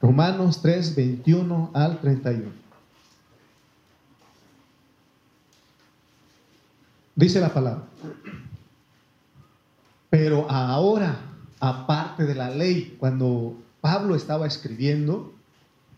[0.00, 2.64] Romanos 3, 21 al 31.
[7.16, 7.84] Dice la palabra.
[10.10, 11.16] Pero ahora,
[11.60, 15.32] aparte de la ley, cuando Pablo estaba escribiendo,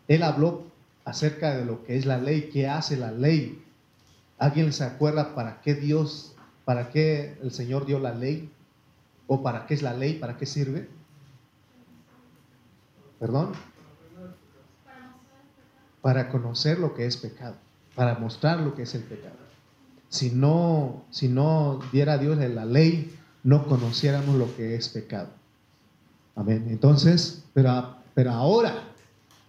[0.08, 0.64] él habló
[1.04, 3.62] acerca de lo que es la ley, qué hace la ley.
[4.38, 6.34] ¿Alguien se acuerda para qué Dios,
[6.64, 8.50] para qué el Señor dio la ley?
[9.26, 10.14] ¿O para qué es la ley?
[10.14, 10.88] ¿Para qué sirve?
[13.18, 13.52] ¿Perdón?
[16.02, 17.56] Para conocer lo que es pecado,
[17.95, 19.36] para mostrar lo que es el pecado.
[20.09, 25.28] Si no, si no diera Dios la ley, no conociéramos lo que es pecado.
[26.34, 26.66] Amén.
[26.69, 28.84] Entonces, pero, pero ahora,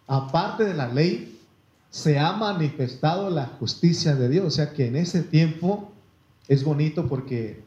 [0.08, 1.40] aparte de la ley,
[1.90, 4.46] se ha manifestado la justicia de Dios.
[4.46, 5.92] O sea que en ese tiempo
[6.48, 7.64] es bonito porque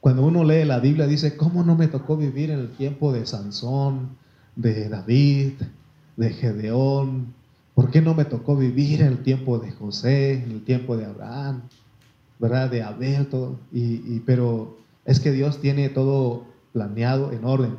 [0.00, 3.26] cuando uno lee la Biblia dice, ¿cómo no me tocó vivir en el tiempo de
[3.26, 4.16] Sansón,
[4.54, 5.54] de David,
[6.16, 7.34] de Gedeón?
[7.74, 11.04] ¿Por qué no me tocó vivir en el tiempo de José, en el tiempo de
[11.04, 11.62] Abraham,
[12.38, 12.70] verdad?
[12.70, 13.58] De Abel, todo.
[13.72, 17.76] Y, pero es que Dios tiene todo planeado en orden.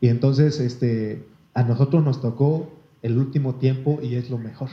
[0.00, 2.70] Y entonces este, a nosotros nos tocó
[3.02, 4.70] el último tiempo y es lo mejor.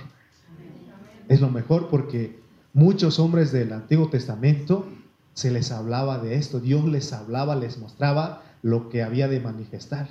[1.29, 2.39] Es lo mejor porque
[2.73, 4.87] muchos hombres del Antiguo Testamento
[5.33, 6.59] se les hablaba de esto.
[6.59, 10.07] Dios les hablaba, les mostraba lo que había de manifestar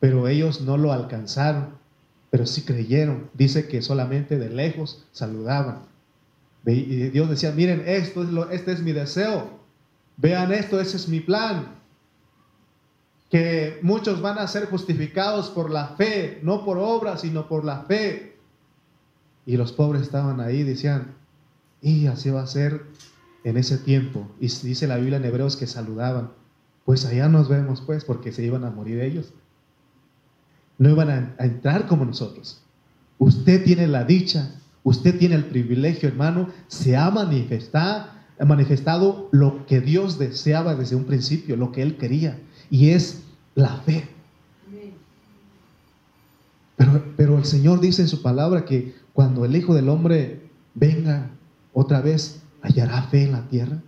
[0.00, 1.70] pero ellos no lo alcanzaron,
[2.30, 3.30] pero sí creyeron.
[3.34, 5.80] Dice que solamente de lejos saludaban.
[6.66, 9.58] Y Dios decía, miren, esto es este es mi deseo.
[10.16, 11.76] Vean esto, ese es mi plan.
[13.30, 17.82] Que muchos van a ser justificados por la fe, no por obras, sino por la
[17.82, 18.36] fe.
[19.46, 21.14] Y los pobres estaban ahí, decían,
[21.80, 22.84] y así va a ser
[23.44, 24.28] en ese tiempo.
[24.40, 26.32] Y dice la Biblia en Hebreos que saludaban.
[26.84, 29.32] Pues allá nos vemos, pues, porque se iban a morir ellos
[30.78, 32.62] no iban a, entrar como nosotros.
[33.18, 34.54] Usted tiene la dicha,
[34.84, 38.06] usted tiene el privilegio, hermano, se ha manifestado,
[38.38, 42.38] ha manifestado lo que Dios deseaba desde un principio, lo que Él quería,
[42.70, 43.22] y es
[43.54, 44.08] la fe.
[46.76, 51.28] Pero, pero el Señor dice en su palabra que cuando el Hijo del Hombre venga
[51.72, 53.82] otra vez, hallará fe en la tierra.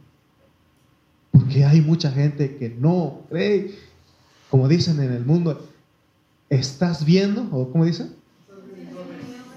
[1.31, 3.76] Porque hay mucha gente que no cree,
[4.50, 5.69] como dicen en el mundo,
[6.50, 8.11] estás viendo, o ¿cómo dice?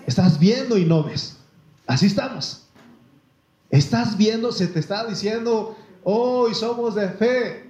[0.05, 1.37] Estás viendo y no ves.
[1.87, 2.67] Así estamos.
[3.69, 7.69] Estás viendo, se te está diciendo, hoy somos de fe.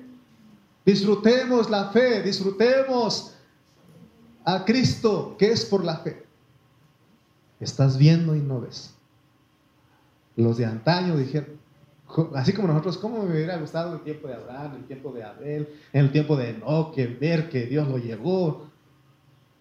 [0.85, 3.33] Disfrutemos la fe, disfrutemos
[4.43, 6.25] a Cristo, que es por la fe.
[7.61, 8.93] Estás viendo y no ves.
[10.35, 11.57] Los de antaño dijeron,
[12.35, 15.69] así como nosotros, ¿cómo me hubiera gustado el tiempo de Abraham, el tiempo de Abel,
[15.93, 18.72] en el tiempo de Enoch, ver que Dios lo llevó,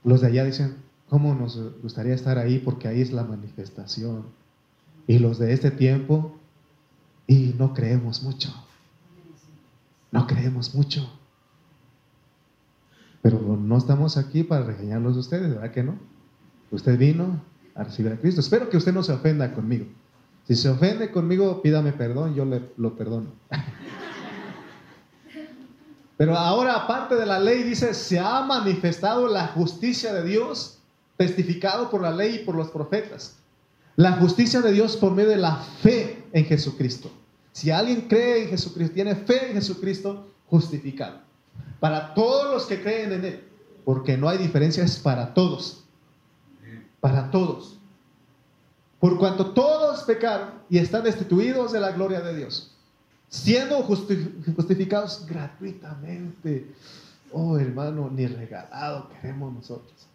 [0.04, 0.76] los de allá dicen,
[1.08, 2.58] ¿cómo nos gustaría estar ahí?
[2.58, 4.26] Porque ahí es la manifestación.
[5.06, 6.36] Y los de este tiempo,
[7.26, 8.52] y no creemos mucho.
[10.10, 11.08] No creemos mucho.
[13.22, 15.96] Pero no estamos aquí para regañarlos de ustedes, ¿verdad que no?
[16.70, 17.40] Usted vino
[17.74, 18.40] a recibir a Cristo.
[18.40, 19.86] Espero que usted no se ofenda conmigo.
[20.44, 23.28] Si se ofende conmigo, pídame perdón, yo le, lo perdono.
[26.16, 30.78] Pero ahora, aparte de la ley, dice, se ha manifestado la justicia de Dios,
[31.16, 33.36] testificado por la ley y por los profetas.
[33.96, 37.10] La justicia de Dios por medio de la fe en Jesucristo.
[37.52, 41.20] Si alguien cree en Jesucristo, tiene fe en Jesucristo, justificado.
[41.80, 43.48] Para todos los que creen en Él.
[43.84, 45.84] Porque no hay diferencias para todos.
[47.00, 47.78] Para todos.
[49.00, 52.71] Por cuanto todos pecaron y están destituidos de la gloria de Dios
[53.32, 56.70] siendo justificados gratuitamente.
[57.32, 60.06] Oh, hermano, ni regalado queremos nosotros.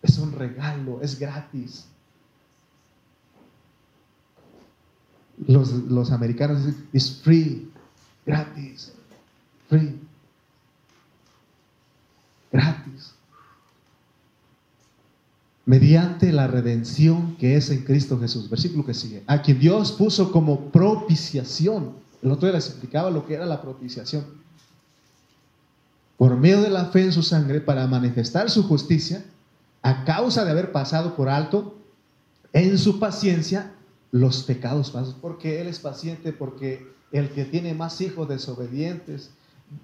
[0.00, 1.86] Es un regalo, es gratis.
[5.48, 7.68] Los, los americanos dicen, es free,
[8.24, 8.92] gratis,
[9.68, 9.98] free,
[12.52, 12.81] gratis
[15.72, 18.50] mediante la redención que es en Cristo Jesús.
[18.50, 19.22] Versículo que sigue.
[19.26, 21.94] A quien Dios puso como propiciación.
[22.20, 24.22] El otro día les explicaba lo que era la propiciación.
[26.18, 29.24] Por medio de la fe en su sangre para manifestar su justicia
[29.80, 31.78] a causa de haber pasado por alto
[32.52, 33.72] en su paciencia
[34.10, 35.16] los pecados pasos.
[35.22, 39.30] Porque Él es paciente, porque el que tiene más hijos desobedientes,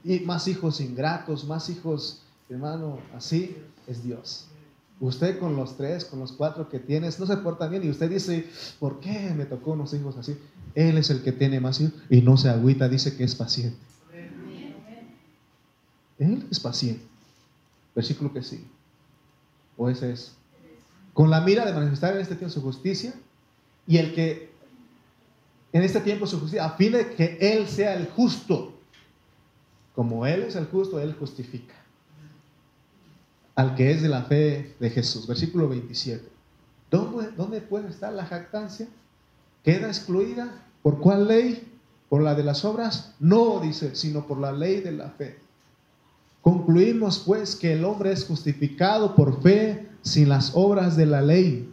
[0.04, 2.20] y más hijos ingratos, más hijos,
[2.50, 3.56] hermano, así
[3.86, 4.48] es Dios.
[5.00, 8.10] Usted con los tres, con los cuatro que tienes, no se porta bien y usted
[8.10, 8.48] dice,
[8.80, 10.36] ¿por qué me tocó unos hijos así?
[10.74, 13.78] Él es el que tiene más hijos y no se agüita, dice que es paciente.
[16.18, 17.04] Él es paciente.
[17.94, 18.64] Versículo que sigue.
[19.76, 20.32] ¿O ese es?
[21.14, 23.14] Con la mira de manifestar en este tiempo su justicia
[23.86, 24.50] y el que
[25.72, 28.74] en este tiempo su justicia, a fin de que Él sea el justo.
[29.94, 31.74] Como Él es el justo, Él justifica.
[33.58, 35.26] Al que es de la fe de Jesús.
[35.26, 36.22] Versículo 27.
[36.92, 38.86] ¿Dónde, puede estar la jactancia?
[39.64, 40.62] ¿Queda excluida?
[40.80, 41.66] ¿Por cuál ley?
[42.08, 43.16] ¿Por la de las obras?
[43.18, 45.40] No, dice, sino por la ley de la fe.
[46.40, 51.68] Concluimos pues que el hombre es justificado por fe sin las obras de la ley.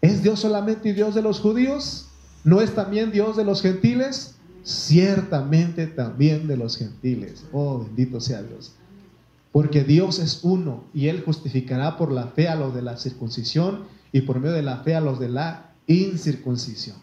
[0.00, 2.08] ¿Es Dios solamente Dios de los judíos?
[2.42, 4.34] ¿No es también Dios de los gentiles?
[4.64, 7.44] Ciertamente también de los gentiles.
[7.52, 8.72] Oh, bendito sea Dios.
[9.52, 13.84] Porque Dios es uno y Él justificará por la fe a los de la circuncisión
[14.12, 16.96] y por medio de la fe a los de la incircuncisión.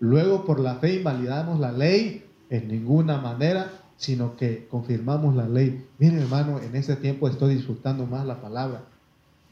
[0.00, 5.86] Luego por la fe invalidamos la ley en ninguna manera, sino que confirmamos la ley.
[5.98, 8.84] Mire hermano, en este tiempo estoy disfrutando más la palabra.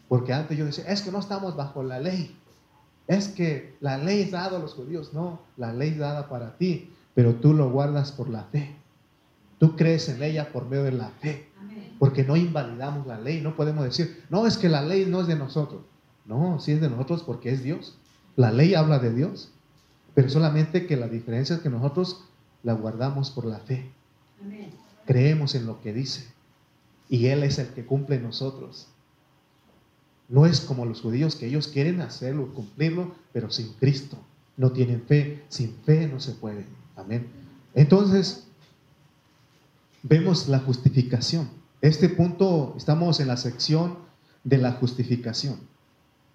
[0.09, 2.37] Porque antes yo decía, es que no estamos bajo la ley.
[3.09, 5.13] Es que la ley es dada a los judíos.
[5.13, 8.77] No, la ley es dada para ti, pero tú lo guardas por la fe.
[9.59, 11.49] Tú crees en ella por medio de la fe.
[11.99, 13.41] Porque no invalidamos la ley.
[13.41, 15.83] No podemos decir, no, es que la ley no es de nosotros.
[16.25, 17.97] No, sí es de nosotros porque es Dios.
[18.37, 19.51] La ley habla de Dios.
[20.15, 22.25] Pero solamente que la diferencia es que nosotros
[22.63, 23.91] la guardamos por la fe.
[25.05, 26.27] Creemos en lo que dice.
[27.09, 28.89] Y Él es el que cumple en nosotros.
[30.29, 34.19] No es como los judíos que ellos quieren hacerlo, cumplirlo, pero sin Cristo.
[34.57, 35.45] No tienen fe.
[35.49, 36.65] Sin fe no se puede.
[36.97, 37.29] Amén.
[37.75, 38.47] Entonces,
[40.03, 41.49] vemos la justificación.
[41.81, 43.99] Este punto, estamos en la sección
[44.45, 45.59] de la justificación.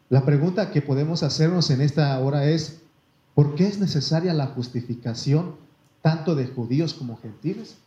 [0.10, 2.82] La pregunta que podemos hacernos en esta hora es,
[3.34, 5.56] ¿por qué es necesaria la justificación
[6.02, 7.78] tanto de judíos como gentiles?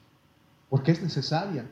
[0.68, 1.70] ¿Por qué es necesaria?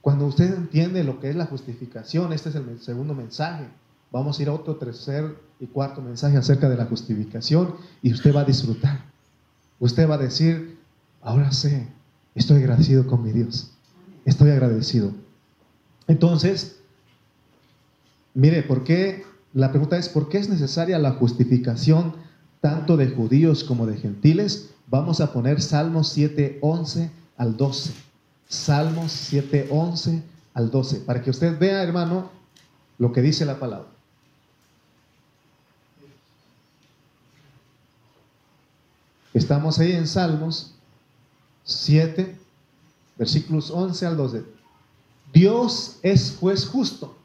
[0.00, 3.68] Cuando usted entiende lo que es la justificación, este es el segundo mensaje.
[4.10, 8.34] Vamos a ir a otro tercer y cuarto mensaje acerca de la justificación y usted
[8.34, 9.04] va a disfrutar.
[9.80, 10.78] Usted va a decir,
[11.20, 11.88] ahora sé,
[12.34, 13.72] estoy agradecido con mi Dios.
[14.24, 15.12] Estoy agradecido.
[16.06, 16.80] Entonces,
[18.34, 19.24] mire, ¿por qué?
[19.52, 22.14] La pregunta es, ¿por qué es necesaria la justificación
[22.60, 24.70] tanto de judíos como de gentiles?
[24.88, 27.92] Vamos a poner Salmos 7, 11 al 12.
[28.48, 30.22] Salmos 7, 11
[30.54, 32.30] al 12, para que usted vea, hermano,
[32.98, 33.88] lo que dice la palabra.
[39.34, 40.74] Estamos ahí en Salmos
[41.64, 42.38] 7,
[43.16, 44.44] versículos 11 al 12.
[45.32, 47.16] Dios es juez justo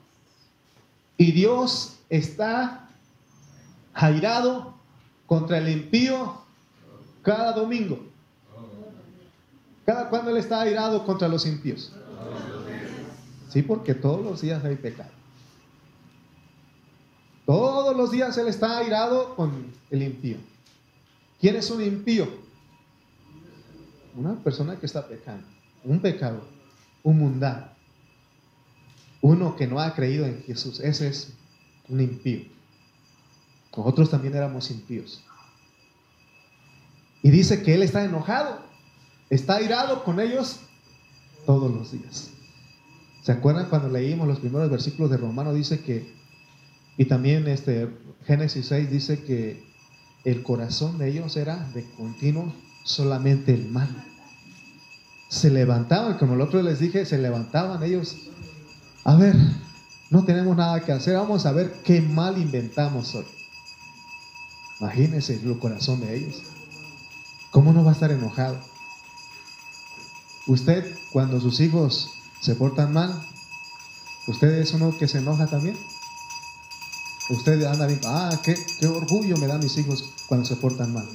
[1.17, 2.89] y Dios está
[3.93, 4.75] jairado
[5.25, 6.41] contra el impío
[7.21, 7.99] cada domingo.
[9.85, 11.93] ¿Cada cuándo Él está airado contra los impíos?
[13.49, 15.11] Sí, porque todos los días hay pecado.
[17.45, 20.37] Todos los días Él está airado con el impío.
[21.39, 22.27] ¿Quién es un impío?
[24.15, 25.47] Una persona que está pecando,
[25.87, 26.47] un pecador,
[27.03, 27.67] un mundano,
[29.21, 30.79] uno que no ha creído en Jesús.
[30.79, 31.33] Ese es
[31.89, 32.41] un impío.
[33.75, 35.23] Nosotros también éramos impíos.
[37.21, 38.67] Y dice que Él está enojado
[39.29, 40.61] Está airado con ellos
[41.45, 42.29] todos los días.
[43.23, 45.53] ¿Se acuerdan cuando leímos los primeros versículos de Romano?
[45.53, 46.13] Dice que,
[46.97, 47.89] y también este,
[48.25, 49.61] Génesis 6 dice que
[50.23, 52.53] el corazón de ellos era de continuo
[52.85, 53.89] solamente el mal.
[55.29, 58.15] Se levantaban, como el otro les dije, se levantaban ellos.
[59.03, 59.35] A ver,
[60.09, 63.25] no tenemos nada que hacer, vamos a ver qué mal inventamos hoy.
[64.79, 66.43] Imagínense el corazón de ellos.
[67.51, 68.57] ¿Cómo no va a estar enojado?
[70.47, 73.21] Usted, cuando sus hijos se portan mal,
[74.27, 75.77] ¿usted es uno que se enoja también?
[77.29, 78.55] Usted anda bien, ah, qué,
[78.87, 81.07] orgullo me dan mis hijos cuando se portan mal.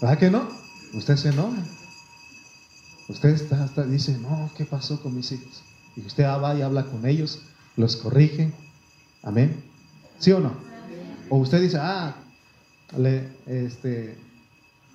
[0.00, 0.48] ¿Verdad que no?
[0.94, 1.62] Usted se enoja.
[3.12, 5.62] Usted está, dice, no, ¿qué pasó con mis hijos?
[5.96, 7.42] Y usted va y habla con ellos,
[7.76, 8.50] los corrige.
[9.22, 9.62] Amén.
[10.18, 10.52] ¿Sí o no?
[11.28, 12.16] O usted dice, ah,
[12.96, 14.16] le, este,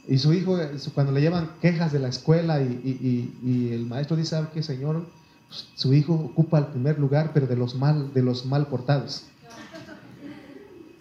[0.07, 0.57] y su hijo,
[0.95, 5.05] cuando le llevan quejas de la escuela y, el maestro dice, ¿sabe qué, señor?
[5.75, 9.25] Su hijo ocupa el primer lugar, pero de los mal, de los mal portados.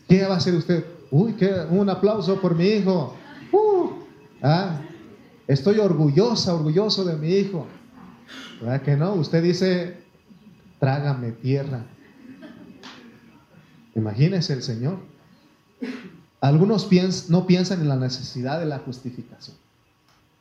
[0.06, 0.84] ¿Qué va a hacer usted?
[1.10, 3.16] Uy, qué, un aplauso por mi hijo.
[3.52, 3.90] Uh,
[4.42, 4.80] ah,
[5.46, 7.66] estoy orgullosa, orgulloso de mi hijo.
[8.60, 9.14] ¿Verdad que no?
[9.14, 9.96] Usted dice,
[10.78, 11.84] trágame tierra.
[13.94, 14.98] Imagínese el Señor.
[16.40, 16.88] Algunos
[17.30, 19.56] no piensan en la necesidad de la justificación.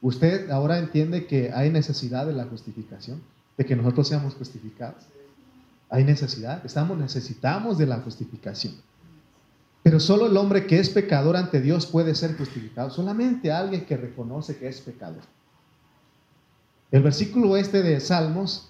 [0.02, 3.22] ¿Usted ahora entiende que hay necesidad de la justificación?
[3.58, 5.04] ¿De que nosotros seamos justificados?
[5.90, 8.74] Hay necesidad, estamos necesitamos de la justificación.
[9.86, 12.90] Pero solo el hombre que es pecador ante Dios puede ser justificado.
[12.90, 15.22] Solamente alguien que reconoce que es pecador.
[16.90, 18.70] El versículo este de Salmos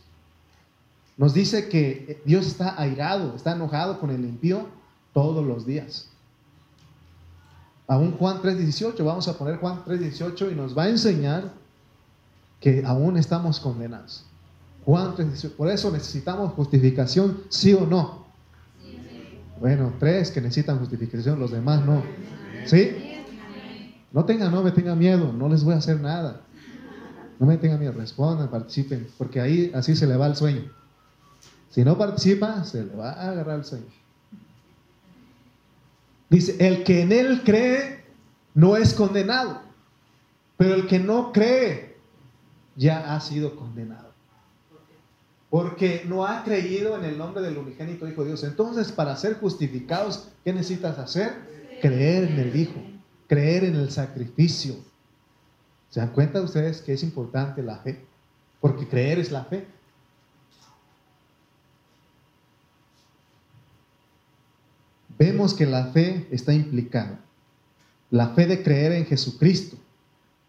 [1.16, 4.68] nos dice que Dios está airado, está enojado con el impío
[5.14, 6.10] todos los días.
[7.88, 11.54] Aún Juan 3.18, vamos a poner Juan 3.18 y nos va a enseñar
[12.60, 14.26] que aún estamos condenados.
[14.84, 18.25] Juan 3.18, por eso necesitamos justificación, sí o no.
[19.60, 22.04] Bueno, tres que necesitan justificación, los demás no.
[22.66, 23.22] ¿Sí?
[24.12, 26.42] No tengan, no me tengan miedo, no les voy a hacer nada.
[27.40, 30.72] No me tengan miedo, respondan, participen, porque ahí así se le va el sueño.
[31.70, 33.86] Si no participa, se le va a agarrar el sueño.
[36.30, 38.06] Dice, el que en él cree
[38.54, 39.62] no es condenado,
[40.58, 41.98] pero el que no cree
[42.76, 44.05] ya ha sido condenado.
[45.56, 48.44] Porque no ha creído en el nombre del unigénito Hijo de Dios.
[48.44, 51.32] Entonces, para ser justificados, ¿qué necesitas hacer?
[51.82, 52.84] Creer en el Hijo,
[53.26, 54.76] creer en el sacrificio.
[55.90, 58.06] ¿Se dan cuenta ustedes que es importante la fe?
[58.60, 59.66] Porque creer es la fe.
[65.18, 67.22] vemos que la fe está implicada.
[68.12, 69.78] La fe de creer en Jesucristo,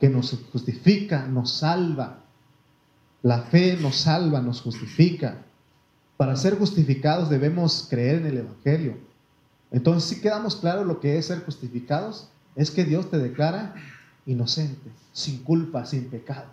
[0.01, 2.26] que nos justifica, nos salva.
[3.27, 5.43] La fe nos salva, nos justifica.
[6.17, 8.99] Para ser justificados debemos creer en el Evangelio.
[9.73, 13.75] Entonces, si quedamos claros lo que es ser justificados, es que Dios te declara
[14.27, 16.53] inocente, sin culpa, sin pecado.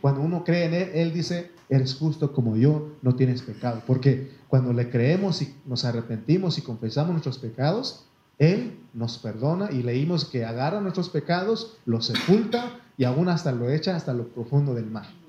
[0.00, 3.84] Cuando uno cree en Él, Él dice, eres justo como yo, no tienes pecado.
[3.86, 9.84] Porque cuando le creemos y nos arrepentimos y confesamos nuestros pecados, Él nos perdona y
[9.84, 14.74] leímos que agarra nuestros pecados, los sepulta y aún hasta lo echa hasta lo profundo
[14.74, 15.19] del mar.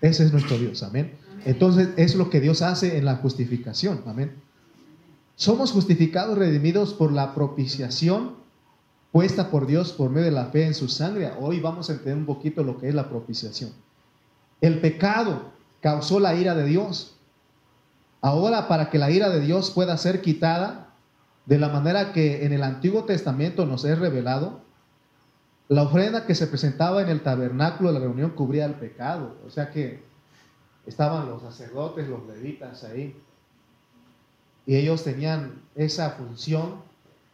[0.00, 1.14] Ese es nuestro Dios, amén.
[1.44, 4.34] Entonces es lo que Dios hace en la justificación, amén.
[5.36, 8.40] Somos justificados, redimidos por la propiciación
[9.12, 11.32] puesta por Dios por medio de la fe en su sangre.
[11.40, 13.72] Hoy vamos a entender un poquito lo que es la propiciación.
[14.60, 17.16] El pecado causó la ira de Dios.
[18.20, 20.88] Ahora, para que la ira de Dios pueda ser quitada,
[21.46, 24.60] de la manera que en el Antiguo Testamento nos es revelado,
[25.70, 29.36] la ofrenda que se presentaba en el tabernáculo de la reunión cubría el pecado.
[29.46, 30.02] O sea que
[30.84, 33.16] estaban los sacerdotes, los levitas ahí,
[34.66, 36.82] y ellos tenían esa función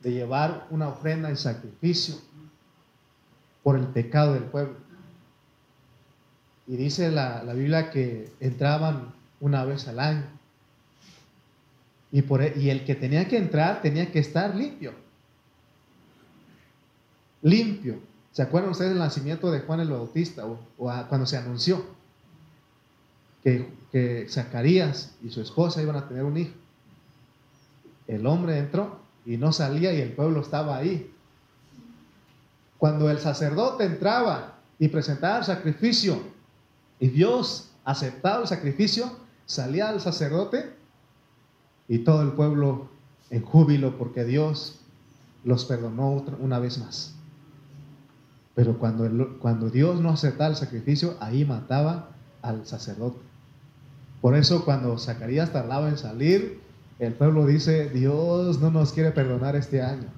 [0.01, 2.17] de llevar una ofrenda en sacrificio
[3.63, 4.77] por el pecado del pueblo.
[6.67, 10.27] Y dice la, Biblia que entraban una vez al año.
[12.13, 14.93] Y, por, e, y el que tenía que entrar tenía que estar limpio.
[17.41, 18.16] Limpio.
[18.37, 21.83] ¿Se acuerdan ustedes del nacimiento de Juan el Bautista o, cuando se anunció
[23.43, 26.53] que, que Zacarías y su esposa iban a tener un hijo?
[28.07, 31.11] El hombre entró y no salía y el pueblo estaba ahí.
[32.77, 36.21] Cuando el sacerdote entraba y presentaba el sacrificio
[37.01, 39.11] y Dios aceptaba el sacrificio,
[39.47, 40.75] salía el sacerdote
[41.89, 42.91] y todo el pueblo
[43.31, 44.79] en júbilo porque Dios
[45.43, 47.16] los perdonó una vez más.
[48.57, 52.09] Pero cuando, cuando Dios no aceptaba el sacrificio, ahí mataba
[52.41, 53.19] al sacerdote.
[54.23, 56.61] Por eso cuando Zacarías tardaba en salir,
[56.99, 60.09] el pueblo dice, Dios no nos quiere perdonar este año.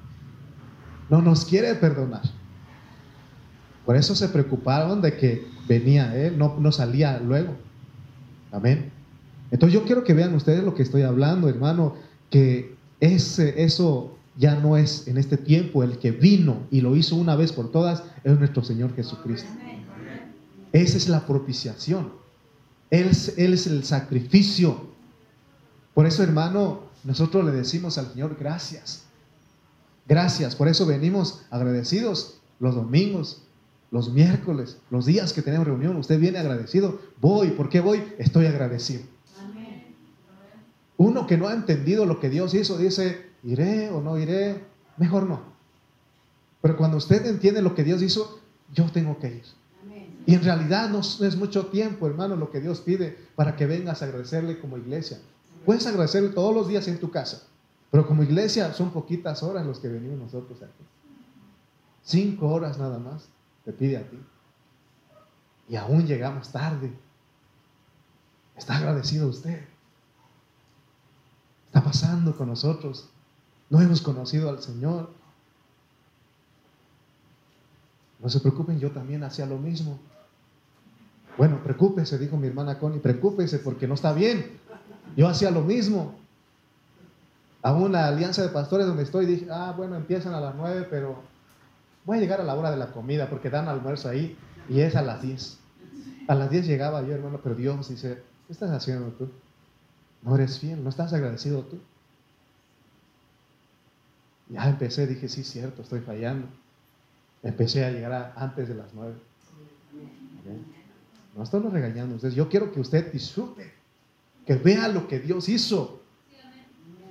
[1.11, 2.23] No nos quiere perdonar.
[3.85, 7.57] Por eso se preocuparon de que venía Él, no, no salía luego.
[8.53, 8.93] Amén.
[9.51, 11.97] Entonces yo quiero que vean ustedes lo que estoy hablando, hermano,
[12.31, 17.17] que ese, eso ya no es en este tiempo el que vino y lo hizo
[17.17, 19.51] una vez por todas, es nuestro Señor Jesucristo.
[20.73, 22.13] Esa es la propiciación.
[22.91, 24.87] Él, él es el sacrificio.
[25.93, 29.07] Por eso, hermano, nosotros le decimos al Señor gracias.
[30.07, 30.55] Gracias.
[30.55, 33.43] Por eso venimos agradecidos los domingos,
[33.91, 38.05] los miércoles, los días que tenemos reunión, usted viene agradecido, voy, ¿por qué voy?
[38.19, 39.03] Estoy agradecido.
[40.97, 44.65] Uno que no ha entendido lo que Dios hizo dice, iré o no iré,
[44.97, 45.41] mejor no.
[46.61, 48.41] Pero cuando usted entiende lo que Dios hizo,
[48.73, 49.45] yo tengo que ir.
[50.27, 54.03] Y en realidad no es mucho tiempo, hermano, lo que Dios pide para que vengas
[54.03, 55.19] a agradecerle como iglesia.
[55.65, 57.43] Puedes agradecerle todos los días en tu casa,
[57.91, 60.85] pero como iglesia son poquitas horas los que venimos nosotros aquí.
[62.03, 63.29] Cinco horas nada más
[63.65, 64.19] te pide a ti.
[65.69, 66.93] Y aún llegamos tarde.
[68.57, 69.63] ¿Está agradecido usted?
[71.67, 73.09] Está pasando con nosotros.
[73.71, 75.11] No hemos conocido al Señor.
[78.21, 79.99] No se preocupen, yo también hacía lo mismo.
[81.37, 84.59] Bueno, preocúpese, dijo mi hermana Connie, preocúpese porque no está bien.
[85.17, 86.17] Yo hacía lo mismo.
[87.63, 91.23] Aún la alianza de pastores donde estoy, dije, ah, bueno, empiezan a las 9, pero
[92.05, 94.37] voy a llegar a la hora de la comida porque dan almuerzo ahí
[94.69, 95.59] y es a las 10.
[96.29, 99.29] A las 10 llegaba yo, hermano, pero Dios dice, ¿qué estás haciendo tú?
[100.23, 101.79] No eres fiel, no estás agradecido tú.
[104.51, 106.49] Ya empecé, dije, sí, cierto, estoy fallando.
[107.43, 109.15] Empecé a llegar antes de las 9.
[111.37, 112.15] No estoy regañando.
[112.15, 113.73] Entonces, yo quiero que usted disfrute,
[114.47, 116.01] que vea lo que Dios hizo.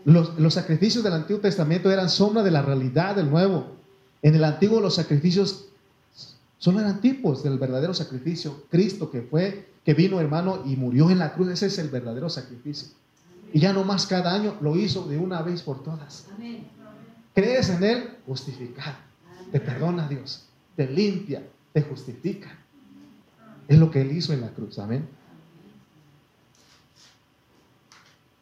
[0.05, 3.77] Los, los, sacrificios del Antiguo Testamento eran sombra de la realidad del Nuevo.
[4.21, 5.65] En el Antiguo los sacrificios
[6.57, 8.63] solo eran tipos del verdadero sacrificio.
[8.69, 12.29] Cristo que fue, que vino hermano y murió en la cruz, ese es el verdadero
[12.29, 12.89] sacrificio.
[13.53, 16.25] Y ya no más cada año lo hizo de una vez por todas.
[17.37, 18.97] Crees en Él, justificar.
[19.51, 22.49] Te perdona Dios, te limpia, te justifica.
[23.67, 24.79] Es lo que Él hizo en la cruz.
[24.79, 25.07] Amén.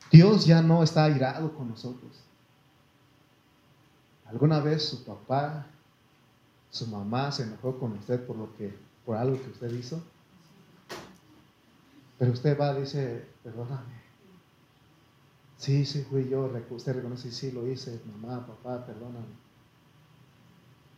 [0.09, 2.13] Dios ya no está airado con nosotros.
[4.27, 5.67] ¿Alguna vez su papá,
[6.71, 8.73] su mamá se enojó con usted por lo que,
[9.05, 10.01] por algo que usted hizo?
[12.17, 14.04] Pero usted va dice, perdóname.
[15.57, 16.51] Sí, sí, fui yo.
[16.69, 17.99] Usted reconoce, sí, lo hice.
[18.05, 19.25] Mamá, papá, perdóname.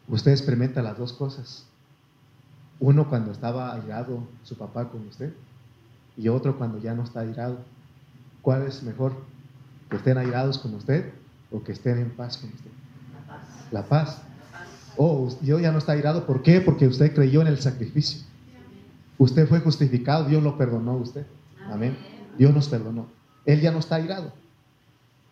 [0.08, 1.66] Usted experimenta las dos cosas.
[2.80, 5.34] Uno cuando estaba airado su papá con usted
[6.16, 7.60] y otro cuando ya no está airado.
[8.42, 9.14] ¿Cuál es mejor?
[9.90, 11.14] ¿Que estén airados con usted
[11.52, 12.72] o que estén en paz con usted?
[13.72, 14.22] La paz.
[14.96, 16.26] Oh, Dios ya no está airado.
[16.26, 16.62] ¿Por qué?
[16.62, 18.26] Porque usted creyó en el sacrificio.
[19.18, 21.26] Usted fue justificado, Dios lo perdonó a usted.
[21.70, 21.98] Amén.
[22.38, 23.08] Dios nos perdonó.
[23.46, 24.34] Él ya no está airado.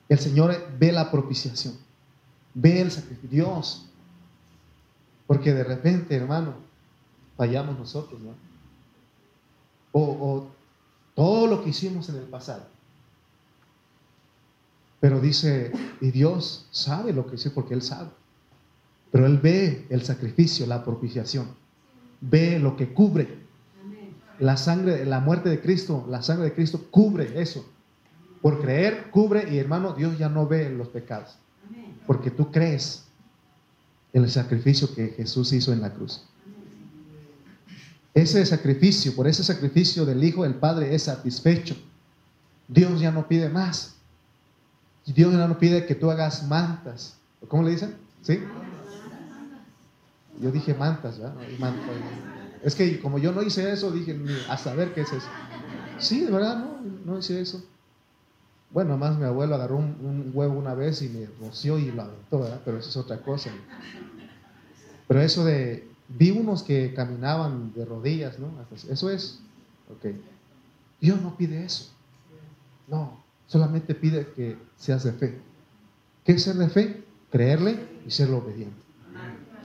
[0.09, 1.75] El Señor ve la propiciación.
[2.53, 3.29] Ve el sacrificio.
[3.29, 3.85] Dios.
[5.27, 6.53] Porque de repente, hermano,
[7.37, 8.31] fallamos nosotros, ¿no?
[9.91, 10.47] O, o
[11.15, 12.67] todo lo que hicimos en el pasado.
[14.99, 15.71] Pero dice,
[16.01, 18.09] y Dios sabe lo que hizo porque Él sabe.
[19.11, 21.47] Pero Él ve el sacrificio, la propiciación.
[22.21, 23.45] Ve lo que cubre.
[24.39, 27.65] La sangre, la muerte de Cristo, la sangre de Cristo cubre eso.
[28.45, 31.35] Por creer, cubre y hermano, Dios ya no ve los pecados.
[32.05, 33.05] Porque tú crees
[34.13, 36.21] en el sacrificio que Jesús hizo en la cruz.
[38.13, 41.75] Ese sacrificio, por ese sacrificio del Hijo, el Padre es satisfecho.
[42.67, 43.95] Dios ya no pide más.
[45.07, 47.17] Dios ya no pide que tú hagas mantas.
[47.47, 47.95] ¿Cómo le dicen?
[48.21, 48.41] ¿Sí?
[50.39, 51.33] Yo dije mantas, ¿verdad?
[52.61, 54.15] Es que como yo no hice eso, dije,
[54.47, 55.27] a saber qué es eso.
[55.97, 57.65] Sí, de verdad, no, no hice eso.
[58.71, 62.39] Bueno, más mi abuelo agarró un, huevo una vez y me roció y lo aventó,
[62.39, 62.61] ¿verdad?
[62.65, 63.51] Pero eso es otra cosa.
[65.07, 68.49] Pero eso de, vi unos que caminaban de rodillas, ¿no?
[68.89, 69.39] Eso es,
[69.89, 70.13] ok.
[70.99, 71.91] Dios no pide eso.
[72.87, 75.39] No, solamente pide que seas de fe.
[76.23, 77.03] ¿Qué es ser de fe?
[77.31, 78.75] Creerle y ser obediente.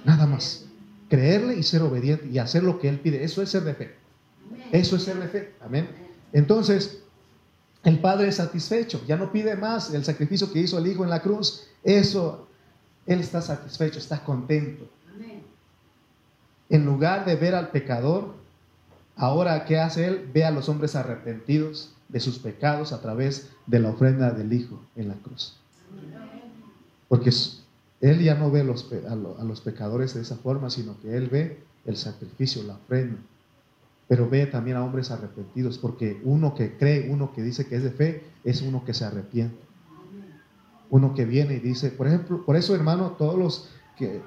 [0.04, 0.66] Nada más.
[1.08, 3.24] Creerle y ser obediente y hacer lo que Él pide.
[3.24, 3.94] Eso es ser de fe.
[4.72, 5.54] Eso es ser de fe.
[5.60, 5.88] Amén.
[6.32, 7.02] Entonces,
[7.82, 11.10] el Padre es satisfecho, ya no pide más el sacrificio que hizo el Hijo en
[11.10, 11.64] la cruz.
[11.82, 12.46] Eso,
[13.06, 14.86] Él está satisfecho, está contento.
[16.68, 18.34] En lugar de ver al pecador,
[19.16, 20.30] ahora ¿qué hace Él?
[20.32, 24.80] Ve a los hombres arrepentidos de sus pecados a través de la ofrenda del Hijo
[24.94, 25.56] en la cruz.
[27.08, 27.30] Porque
[28.00, 28.64] Él ya no ve a
[29.44, 33.18] los pecadores de esa forma, sino que Él ve el sacrificio, la ofrenda
[34.10, 37.84] pero ve también a hombres arrepentidos, porque uno que cree, uno que dice que es
[37.84, 39.56] de fe, es uno que se arrepiente.
[40.90, 44.20] Uno que viene y dice, por ejemplo, por eso hermano, todos los que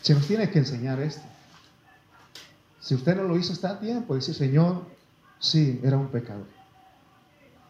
[0.00, 1.20] se nos tiene que enseñar esto.
[2.80, 4.14] Si usted no lo hizo, está a tiempo.
[4.14, 4.86] Dice, Señor,
[5.38, 6.46] sí, era un pecado.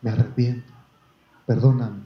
[0.02, 0.72] Me arrepiento.
[1.46, 2.04] Perdóname.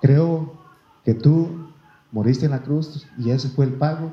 [0.00, 0.58] Creo
[1.04, 1.68] que tú
[2.12, 4.10] moriste en la cruz y ese fue el pago.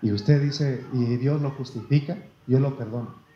[0.00, 3.27] Y usted dice, y Dios lo justifica, yo lo perdono.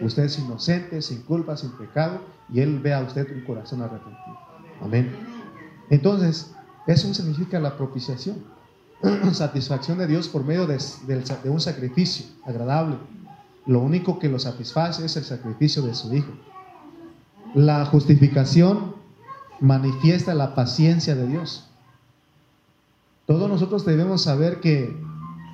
[0.00, 2.20] Usted es inocente, sin culpa, sin pecado,
[2.52, 4.38] y Él ve a usted un corazón arrepentido.
[4.80, 5.14] Amén.
[5.90, 6.52] Entonces,
[6.86, 8.44] eso significa la propiciación,
[9.32, 10.78] satisfacción de Dios por medio de,
[11.44, 12.96] un sacrificio agradable.
[13.66, 16.32] Lo único que lo satisface es el sacrificio de su Hijo.
[17.54, 18.94] La justificación
[19.60, 21.68] manifiesta la paciencia de Dios.
[23.26, 24.94] Todos nosotros debemos saber que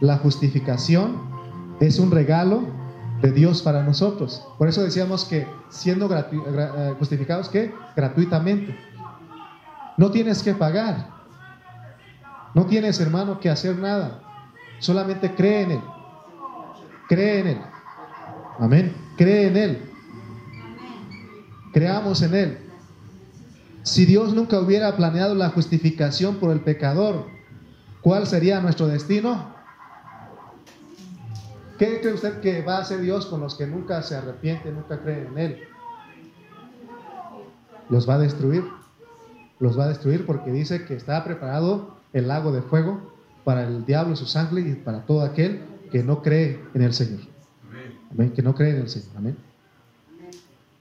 [0.00, 1.20] la justificación
[1.78, 2.79] es un regalo
[3.20, 4.42] de Dios para nosotros.
[4.59, 8.76] Por eso decíamos que siendo eh, justificados que gratuitamente.
[9.96, 11.09] No tienes que pagar.
[12.54, 14.22] No tienes, hermano, que hacer nada.
[14.78, 15.80] Solamente cree en Él.
[17.09, 17.61] Cree en Él.
[18.59, 18.96] Amén.
[19.16, 19.90] Cree en Él.
[21.72, 22.59] Creamos en Él.
[23.83, 27.26] Si Dios nunca hubiera planeado la justificación por el pecador,
[28.00, 29.54] ¿cuál sería nuestro destino?
[31.80, 35.00] ¿Qué cree usted que va a hacer Dios con los que nunca se arrepienten, nunca
[35.00, 35.58] creen en Él?
[37.88, 38.64] Los va a destruir.
[39.60, 43.14] Los va a destruir porque dice que está preparado el lago de fuego
[43.44, 46.92] para el diablo y sus ángeles y para todo aquel que no cree en el
[46.92, 47.20] Señor.
[48.12, 48.32] Amén.
[48.32, 49.08] Que no cree en el Señor.
[49.16, 49.38] Amén.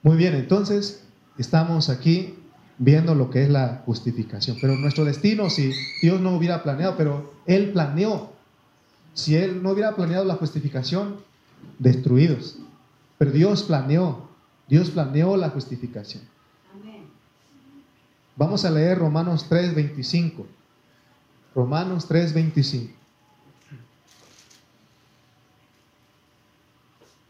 [0.04, 1.06] Muy bien, entonces
[1.38, 2.36] estamos aquí
[2.78, 4.58] viendo lo que es la justificación.
[4.60, 8.34] Pero nuestro destino, si Dios no hubiera planeado, pero Él planeó,
[9.20, 11.18] si Él no hubiera planeado la justificación,
[11.78, 12.58] destruidos.
[13.18, 14.30] Pero Dios planeó,
[14.68, 16.24] Dios planeó la justificación.
[18.36, 20.46] Vamos a leer Romanos 3:25.
[21.54, 22.92] Romanos 3:25.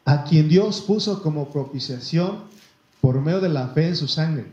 [0.05, 2.43] A quien Dios puso como propiciación
[3.01, 4.51] por medio de la fe en su sangre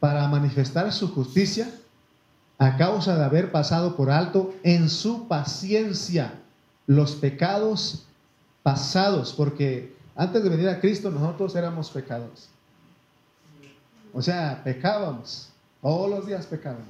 [0.00, 1.72] para manifestar su justicia
[2.62, 6.34] a causa de haber pasado por alto en su paciencia
[6.86, 8.04] los pecados
[8.62, 12.50] pasados, porque antes de venir a Cristo nosotros éramos pecadores.
[14.14, 15.48] O sea, pecábamos,
[15.80, 16.86] todos los días pecábamos.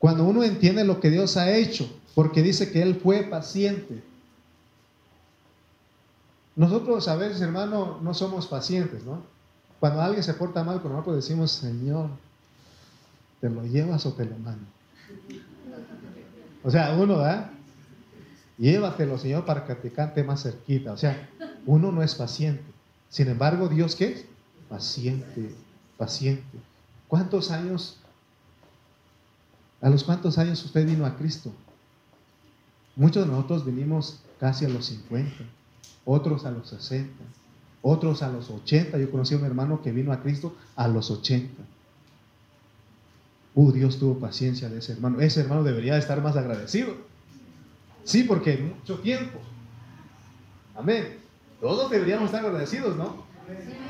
[0.00, 4.02] Cuando uno entiende lo que Dios ha hecho, porque dice que Él fue paciente.
[6.56, 9.22] Nosotros a veces, hermano, no somos pacientes, ¿no?
[9.78, 12.10] Cuando alguien se porta mal con nosotros decimos, Señor,
[13.42, 14.64] ¿te lo llevas o te lo mando?
[16.62, 17.50] O sea, uno, ¿verdad?
[18.56, 20.92] Llévatelo, Señor, para que te cante más cerquita.
[20.92, 21.28] O sea,
[21.66, 22.62] uno no es paciente.
[23.08, 24.24] Sin embargo, Dios, ¿qué es?
[24.68, 25.56] Paciente,
[25.98, 26.56] paciente.
[27.08, 27.98] ¿Cuántos años,
[29.80, 31.52] a los cuántos años usted vino a Cristo?
[32.94, 35.44] Muchos de nosotros vinimos casi a los 50,
[36.04, 37.12] otros a los 60
[37.82, 38.96] otros a los 80.
[38.96, 41.62] Yo conocí a un hermano que vino a Cristo a los 80.
[43.54, 45.20] Uh, Dios tuvo paciencia de ese hermano.
[45.20, 46.94] Ese hermano debería estar más agradecido.
[48.04, 49.38] Sí, porque mucho tiempo.
[50.74, 51.18] Amén.
[51.60, 53.24] Todos deberíamos estar agradecidos, ¿no?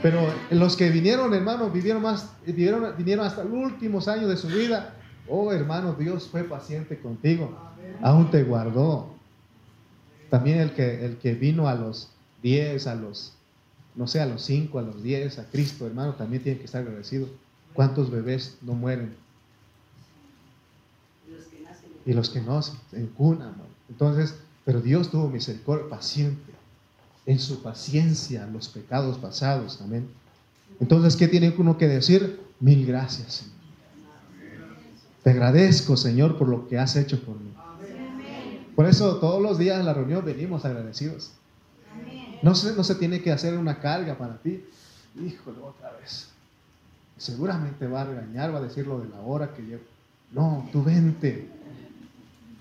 [0.02, 0.20] Pero
[0.50, 4.96] los que vinieron, hermano, vivieron más, vivieron, vinieron hasta los últimos años de su vida.
[5.28, 7.56] Oh, hermano, Dios fue paciente contigo.
[8.02, 9.14] Aún te guardó.
[10.28, 12.10] También el que, el que vino a los
[12.42, 13.34] 10, a los
[13.94, 16.82] no sé, a los 5, a los 10, a Cristo, hermano, también tiene que estar
[16.82, 17.28] agradecido.
[17.74, 19.14] ¿Cuántos bebés no mueren?
[22.04, 22.60] Y los que no,
[22.92, 23.54] en cuna,
[23.88, 24.34] Entonces,
[24.64, 26.52] pero Dios tuvo misericordia, paciente,
[27.26, 30.08] en su paciencia, los pecados pasados, amén.
[30.80, 32.40] Entonces, ¿qué tiene uno que decir?
[32.58, 33.46] Mil gracias.
[35.22, 37.52] Te agradezco, Señor, por lo que has hecho por mí.
[38.74, 41.32] Por eso todos los días en la reunión venimos agradecidos.
[42.42, 44.64] No se, no se tiene que hacer una carga para ti.
[45.14, 46.28] Híjole, otra vez.
[47.16, 49.82] Seguramente va a regañar, va a decir lo de la hora que llevo.
[50.32, 51.48] No, tú vente.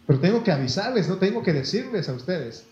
[0.07, 2.65] Pero tengo que avisarles, no tengo que decirles a ustedes.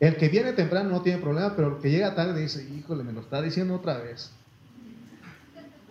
[0.00, 3.12] El que viene temprano no tiene problema, pero el que llega tarde dice, híjole, me
[3.12, 4.30] lo está diciendo otra vez.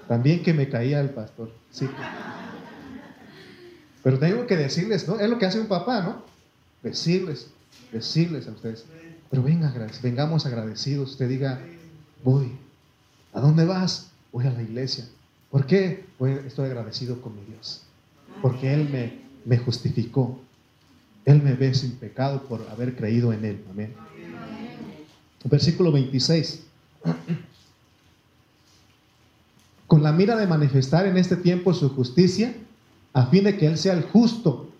[0.07, 1.51] También que me caía el pastor.
[1.71, 1.89] Sí.
[4.03, 5.19] Pero tengo que decirles, ¿no?
[5.19, 6.25] Es lo que hace un papá, ¿no?
[6.83, 7.47] Decirles,
[7.93, 8.85] decirles a ustedes.
[9.29, 9.73] Pero venga,
[10.03, 11.11] vengamos agradecidos.
[11.11, 11.61] Usted diga,
[12.23, 12.51] voy.
[13.33, 14.11] ¿A dónde vas?
[14.33, 15.05] Voy a la iglesia.
[15.49, 16.05] ¿Por qué?
[16.45, 17.83] estoy agradecido con mi Dios.
[18.41, 20.39] Porque Él me, me justificó.
[21.25, 23.63] Él me ve sin pecado por haber creído en Él.
[23.69, 23.93] Amén.
[25.43, 26.63] Versículo 26.
[29.87, 32.53] Con la mira de manifestar en este tiempo su justicia,
[33.13, 34.71] a fin de que Él sea el justo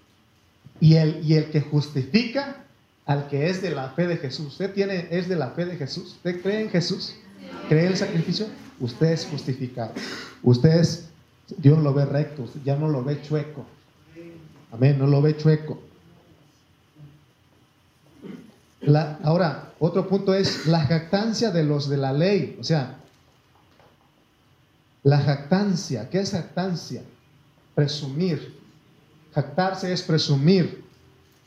[0.80, 2.64] y el, y el que justifica
[3.06, 4.48] al que es de la fe de Jesús.
[4.48, 6.14] ¿Usted tiene, es de la fe de Jesús?
[6.14, 7.16] ¿Usted cree en Jesús?
[7.68, 8.48] ¿Cree el sacrificio?
[8.80, 9.94] Usted es justificado.
[10.44, 11.10] Usted es,
[11.58, 13.66] Dios lo ve recto, ya no lo ve chueco.
[14.72, 15.80] Amén, no lo ve chueco.
[19.24, 22.58] ahora, otro punto es la jactancia de los de la ley.
[22.60, 22.98] O sea,
[25.04, 26.10] la jactancia.
[26.10, 27.04] ¿Qué es jactancia?
[27.76, 28.58] Presumir.
[29.34, 30.84] Jactarse es presumir.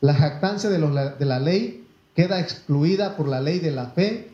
[0.01, 0.79] La jactancia de,
[1.17, 4.31] de la ley queda excluida por la ley de la fe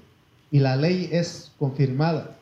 [0.51, 2.37] y la ley es confirmada.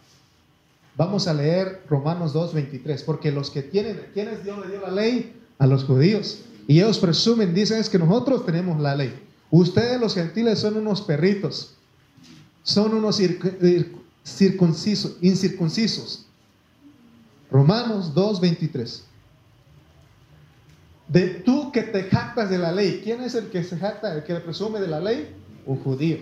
[0.95, 5.38] Vamos a leer Romanos 2.23, porque los que tienen, ¿quiénes Dios le dio la ley?
[5.59, 6.39] A los judíos.
[6.67, 9.13] Y ellos presumen, dicen es que nosotros tenemos la ley.
[9.51, 11.75] Ustedes los gentiles son unos perritos,
[12.63, 13.21] son unos
[14.23, 16.25] circuncisos, incircuncisos.
[17.51, 19.03] Romanos 2.23
[21.09, 23.01] de tú que te jactas de la ley.
[23.03, 25.35] ¿Quién es el que se jacta, el que presume de la ley?
[25.65, 26.17] Un judío.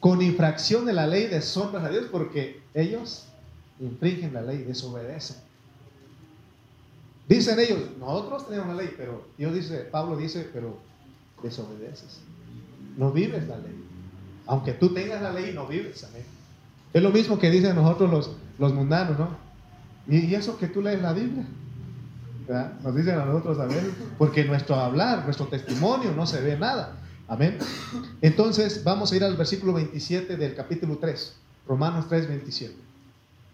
[0.00, 3.24] Con infracción de la ley deshonras a Dios porque ellos
[3.80, 5.36] infringen la ley, desobedecen.
[7.32, 10.76] Dicen ellos, nosotros tenemos la ley, pero Dios dice, Pablo dice, pero
[11.42, 12.20] desobedeces.
[12.98, 13.74] No vives la ley.
[14.46, 16.04] Aunque tú tengas la ley, no vives.
[16.04, 16.24] Amén.
[16.92, 19.30] Es lo mismo que dicen nosotros los, los mundanos, ¿no?
[20.06, 21.46] Y, eso que tú lees la Biblia.
[22.82, 23.82] Nos dicen a nosotros a ver,
[24.18, 26.96] porque nuestro hablar, nuestro testimonio no se ve nada.
[27.28, 27.56] Amén.
[28.20, 31.34] Entonces vamos a ir al versículo 27 del capítulo 3,
[31.66, 32.74] Romanos 3, 27.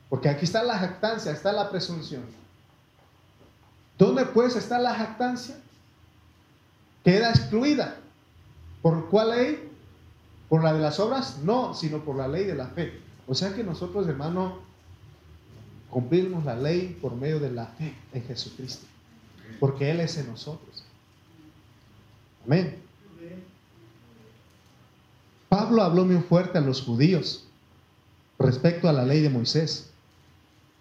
[0.08, 2.22] Porque aquí está la jactancia, está la presunción.
[3.98, 5.56] ¿Dónde pues está la jactancia?
[7.04, 7.96] Queda excluida.
[8.80, 9.70] ¿Por cuál ley?
[10.48, 11.38] ¿Por la de las obras?
[11.42, 13.00] No, sino por la ley de la fe.
[13.26, 14.60] O sea que nosotros, hermano,
[15.90, 18.86] cumplimos la ley por medio de la fe en Jesucristo.
[19.58, 20.84] Porque Él es en nosotros.
[22.46, 22.78] Amén.
[25.48, 27.44] Pablo habló muy fuerte a los judíos
[28.38, 29.90] respecto a la ley de Moisés.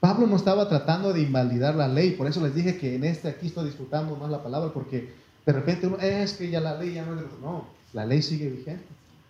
[0.08, 3.28] Pablo no estaba tratando de invalidar la ley, por eso les dije que en este
[3.28, 5.12] aquí estoy disfrutando más la palabra, porque
[5.46, 7.26] de repente uno, es que ya la ley ya no es...
[7.42, 8.86] No, la ley sigue vigente.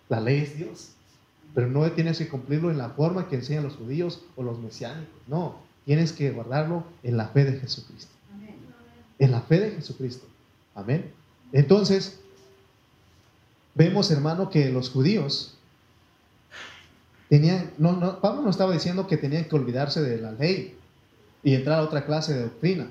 [0.08, 0.90] La ley es Dios.
[1.52, 5.20] Pero no tienes que cumplirlo en la forma que enseñan los judíos o los mesiánicos.
[5.26, 8.12] No, tienes que guardarlo en la fe de Jesucristo.
[9.18, 10.28] En la fe de Jesucristo.
[10.76, 11.10] Amén.
[11.50, 12.20] Entonces,
[13.74, 15.57] vemos, hermano, que los judíos
[17.28, 20.76] tenían, no, no, Pablo no estaba diciendo que tenían que olvidarse de la ley
[21.42, 22.90] y entrar a otra clase de doctrina.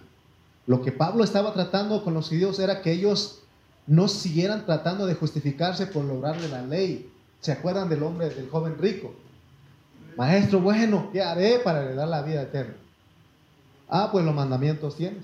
[0.65, 3.39] Lo que Pablo estaba tratando con los judíos era que ellos
[3.87, 7.09] no siguieran tratando de justificarse por lograr de la ley.
[7.39, 9.13] ¿Se acuerdan del hombre, del joven rico?
[10.17, 12.75] Maestro, bueno, ¿qué haré para heredar la vida eterna?
[13.87, 15.23] Ah, pues los mandamientos tienes.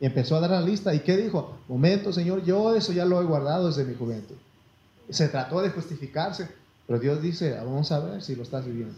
[0.00, 0.92] Y empezó a dar la lista.
[0.92, 1.56] ¿Y qué dijo?
[1.68, 4.34] Momento, Señor, yo eso ya lo he guardado desde mi juventud.
[5.08, 6.48] Se trató de justificarse,
[6.86, 8.94] pero Dios dice, vamos a ver si lo estás viviendo.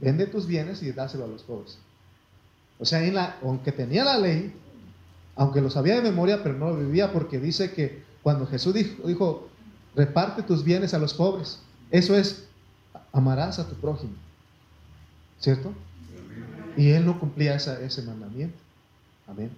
[0.00, 1.78] Vende tus bienes y dáselo a los pobres.
[2.78, 4.54] O sea, aunque tenía la ley,
[5.36, 9.48] aunque lo sabía de memoria, pero no lo vivía porque dice que cuando Jesús dijo,
[9.94, 11.60] reparte tus bienes a los pobres,
[11.90, 12.44] eso es,
[13.12, 14.14] amarás a tu prójimo.
[15.40, 15.72] ¿Cierto?
[16.76, 18.58] Y él no cumplía ese mandamiento.
[19.26, 19.50] Amén.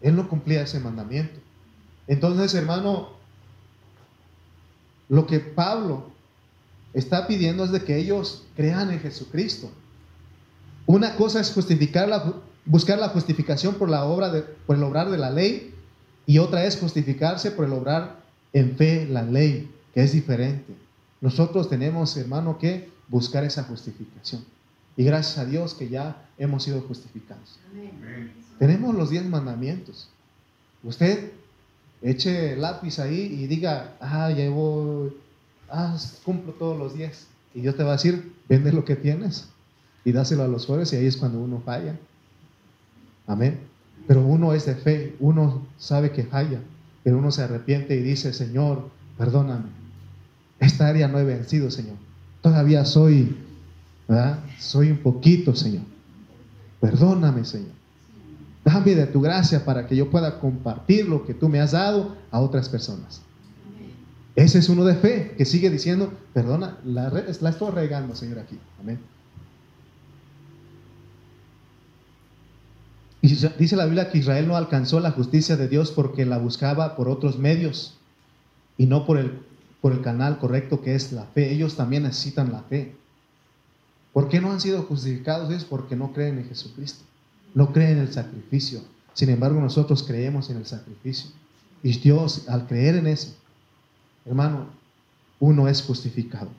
[0.00, 1.40] Él no cumplía ese mandamiento.
[2.06, 3.13] Entonces, hermano,
[5.08, 6.10] lo que Pablo
[6.92, 9.70] está pidiendo es de que ellos crean en Jesucristo.
[10.86, 15.10] Una cosa es justificar la, buscar la justificación por la obra de, por el obrar
[15.10, 15.74] de la ley
[16.26, 18.20] y otra es justificarse por el obrar
[18.52, 20.74] en fe la ley, que es diferente.
[21.20, 24.44] Nosotros tenemos, hermano, que buscar esa justificación.
[24.96, 27.58] Y gracias a Dios que ya hemos sido justificados.
[28.58, 30.08] Tenemos los diez mandamientos.
[30.82, 31.32] Usted
[32.02, 35.10] eche lápiz ahí y diga, ah, llevo,
[35.70, 37.26] ah, cumplo todos los días.
[37.54, 39.48] Y Dios te va a decir, vende lo que tienes
[40.04, 41.96] y dáselo a los pobres y ahí es cuando uno falla.
[43.26, 43.58] Amén.
[44.06, 46.60] Pero uno es de fe, uno sabe que falla,
[47.02, 49.70] pero uno se arrepiente y dice, Señor, perdóname.
[50.58, 51.96] Esta área no he vencido, Señor.
[52.42, 53.36] Todavía soy,
[54.06, 54.40] ¿verdad?
[54.58, 55.84] Soy un poquito, Señor.
[56.80, 57.72] Perdóname, Señor.
[58.64, 62.16] Dame de tu gracia para que yo pueda compartir lo que tú me has dado
[62.30, 63.20] a otras personas.
[64.34, 68.58] Ese es uno de fe que sigue diciendo, perdona, la, la estoy regando, Señor, aquí.
[68.80, 68.98] Amén.
[73.20, 76.96] Y dice la Biblia que Israel no alcanzó la justicia de Dios porque la buscaba
[76.96, 77.96] por otros medios
[78.76, 79.40] y no por el,
[79.80, 81.52] por el canal correcto que es la fe.
[81.52, 82.96] Ellos también necesitan la fe.
[84.12, 85.52] ¿Por qué no han sido justificados?
[85.52, 87.04] Es porque no creen en Jesucristo
[87.54, 88.80] no cree en el sacrificio.
[89.14, 91.30] Sin embargo, nosotros creemos en el sacrificio.
[91.82, 93.34] Y Dios, al creer en eso,
[94.24, 94.66] hermano,
[95.38, 96.50] uno es justificado.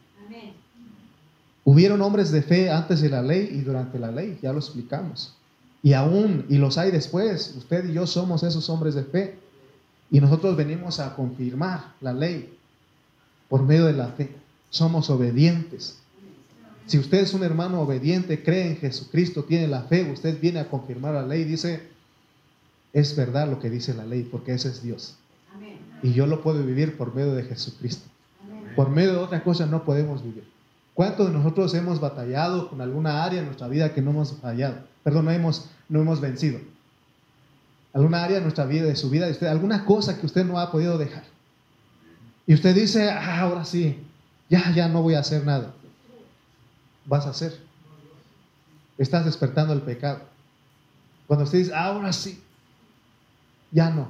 [1.64, 5.34] Hubieron hombres de fe antes de la ley y durante la ley, ya lo explicamos.
[5.82, 9.40] Y aún, y los hay después, usted y yo somos esos hombres de fe.
[10.12, 12.56] Y nosotros venimos a confirmar la ley
[13.50, 14.36] por medio de la fe.
[14.70, 15.98] Somos obedientes.
[16.88, 20.70] Si usted es un hermano obediente, cree en Jesucristo, tiene la fe, usted viene a
[20.70, 21.82] confirmar la ley, dice,
[22.94, 25.16] es verdad lo que dice la ley, porque ese es Dios.
[26.04, 28.08] Y yo lo puedo vivir por medio de Jesucristo.
[28.76, 30.44] Por medio de otra cosa no podemos vivir.
[30.94, 34.78] ¿Cuántos de nosotros hemos batallado con alguna área en nuestra vida que no hemos fallado?
[35.04, 36.60] Perdón, no hemos, no hemos vencido.
[37.94, 40.60] Alguna área de nuestra vida, de su vida, de usted, alguna cosa que usted no
[40.60, 41.24] ha podido dejar.
[42.46, 43.98] Y usted dice, ah, ahora sí,
[44.50, 45.74] ya, ya no voy a hacer nada
[47.06, 47.58] vas a hacer.
[48.98, 50.22] Estás despertando el pecado.
[51.28, 52.42] Cuando usted dice, ahora sí,
[53.72, 54.08] ya no.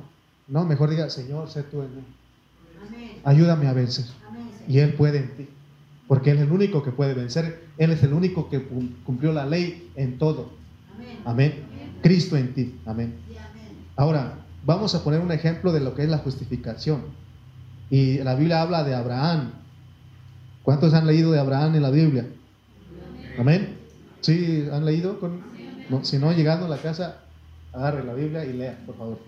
[0.48, 2.04] No, mejor diga, Señor, sé tú en mí.
[3.24, 4.06] Ayúdame a vencer.
[4.68, 5.50] Y Él puede en ti.
[6.08, 8.64] porque Él es el único que puede vencer, Él es el único que
[9.04, 10.52] cumplió la ley en todo.
[11.26, 11.66] Amén.
[12.04, 12.80] Cristo en ti.
[12.86, 13.16] Amén.
[13.96, 17.02] Ahora, vamos a poner un ejemplo de lo que es la justificación.
[17.90, 19.52] Y la Biblia habla de Abraham.
[20.62, 22.28] ¿Cuántos han leído de Abraham en la Biblia?
[23.38, 23.78] Amén.
[24.22, 25.20] ¿Sí han leído?
[26.04, 27.22] si no, llegando a la casa,
[27.74, 29.20] agarre la Biblia y lea, por favor.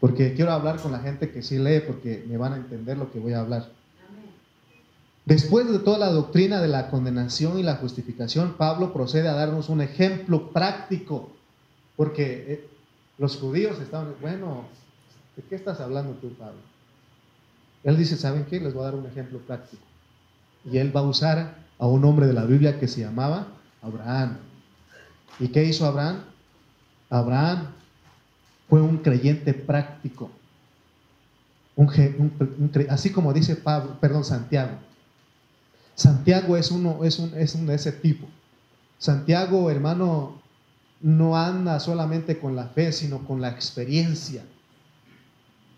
[0.00, 3.10] Porque quiero hablar con la gente que sí lee, porque me van a entender lo
[3.12, 3.68] que voy a hablar.
[5.24, 9.68] Después de toda la doctrina de la condenación y la justificación, Pablo procede a darnos
[9.68, 11.32] un ejemplo práctico,
[11.96, 12.68] porque eh,
[13.18, 14.64] los judíos estaban, bueno,
[15.36, 16.60] ¿de qué estás hablando tú, Pablo?
[17.82, 18.60] Él dice, ¿saben qué?
[18.60, 19.82] Les voy a dar un ejemplo práctico.
[20.70, 23.48] Y él va a usar a un hombre de la Biblia que se llamaba
[23.82, 24.38] Abraham.
[25.38, 26.24] ¿Y qué hizo Abraham?
[27.10, 27.68] Abraham
[28.68, 30.30] fue un creyente práctico.
[32.88, 34.78] así como dice Pablo, perdón, Santiago.
[35.94, 38.26] Santiago es uno, es un, es un de ese tipo.
[38.98, 40.40] Santiago, hermano,
[41.00, 44.42] no anda solamente con la fe, sino con la experiencia.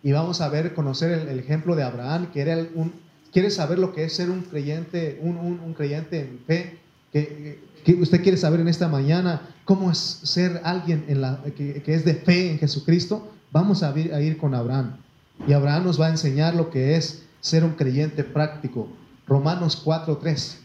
[0.03, 2.93] Y vamos a ver, conocer el, ejemplo de Abraham, que era un,
[3.33, 6.79] quiere saber lo que es ser un creyente, un, creyente en fe,
[7.13, 12.05] que, usted quiere saber en esta mañana cómo es ser alguien en la, que, es
[12.05, 14.97] de fe en Jesucristo, vamos a ir, a ir con Abraham.
[15.47, 18.89] Y Abraham nos va a enseñar lo que es ser un creyente práctico.
[19.27, 20.57] Romanos 4.3.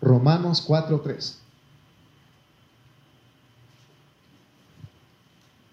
[0.00, 1.34] Romanos 4.3.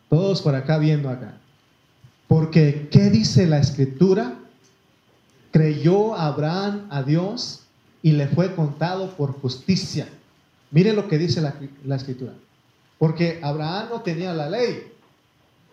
[0.10, 1.38] Todos por acá viendo acá.
[2.28, 4.41] Porque, ¿qué dice la escritura?
[5.52, 7.62] Creyó Abraham a Dios
[8.02, 10.08] y le fue contado por justicia.
[10.72, 12.34] Mire lo que dice la, escritura.
[12.98, 14.92] Porque Abraham no tenía la ley.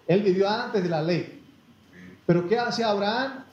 [0.07, 1.43] Él vivió antes de la ley.
[2.27, 3.45] Pero ¿qué hacía Abraham?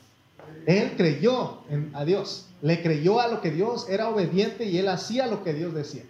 [0.65, 1.61] Él creyó
[1.93, 2.47] a Dios.
[2.61, 6.03] Le creyó a lo que Dios era obediente y él hacía lo que Dios decía.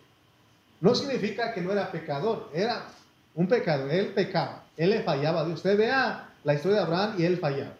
[0.79, 2.49] No significa que no era pecador.
[2.53, 2.87] Era
[3.35, 5.57] un pecado, él pecaba, él le fallaba a Dios.
[5.57, 7.73] Usted vea la historia de Abraham y él fallaba.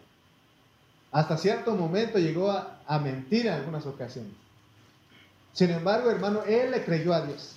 [1.12, 4.32] Hasta cierto momento llegó a, mentir en algunas ocasiones.
[5.52, 7.56] Sin embargo, hermano, él le creyó a Dios.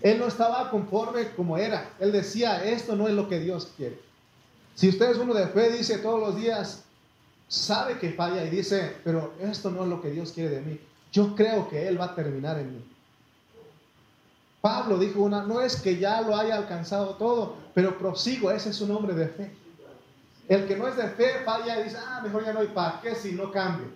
[0.00, 1.90] Él no estaba conforme como era.
[2.00, 4.00] Él decía, esto no es lo que Dios quiere.
[4.74, 6.82] Si usted es uno de fe, dice todos los días,
[7.48, 10.80] sabe que falla y dice, pero esto no es lo que Dios quiere de mí.
[11.12, 12.84] Yo creo que Él va a terminar en mí.
[14.62, 18.80] Pablo dijo una, no es que ya lo haya alcanzado todo, pero prosigo, ese es
[18.80, 19.50] un hombre de fe.
[20.52, 23.00] El que no es de fe falla y dice, ah, mejor ya no hay para
[23.00, 23.86] qué si no cambio.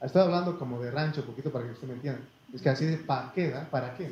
[0.00, 2.22] Estoy hablando como de rancho, un poquito para que usted me entienda.
[2.54, 4.10] Es que así de para qué, ¿para qué?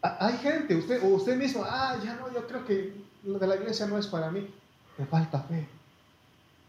[0.00, 2.94] Hay gente, usted o usted mismo, ah, ya no, yo creo que
[3.24, 4.48] lo de la iglesia no es para mí.
[4.96, 5.66] Te falta fe.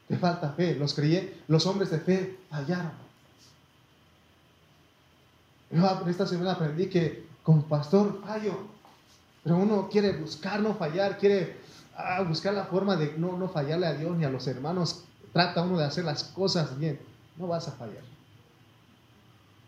[0.07, 0.73] Te falta fe.
[0.73, 2.93] Los creyentes, los hombres de fe fallaron.
[5.69, 8.76] Yo esta semana aprendí que como pastor fallo,
[9.47, 11.55] pero uno quiere buscar no fallar, quiere
[11.95, 15.05] ah, buscar la forma de no, no fallarle a Dios ni a los hermanos.
[15.31, 16.99] Trata uno de hacer las cosas bien.
[17.37, 18.03] No vas a fallar.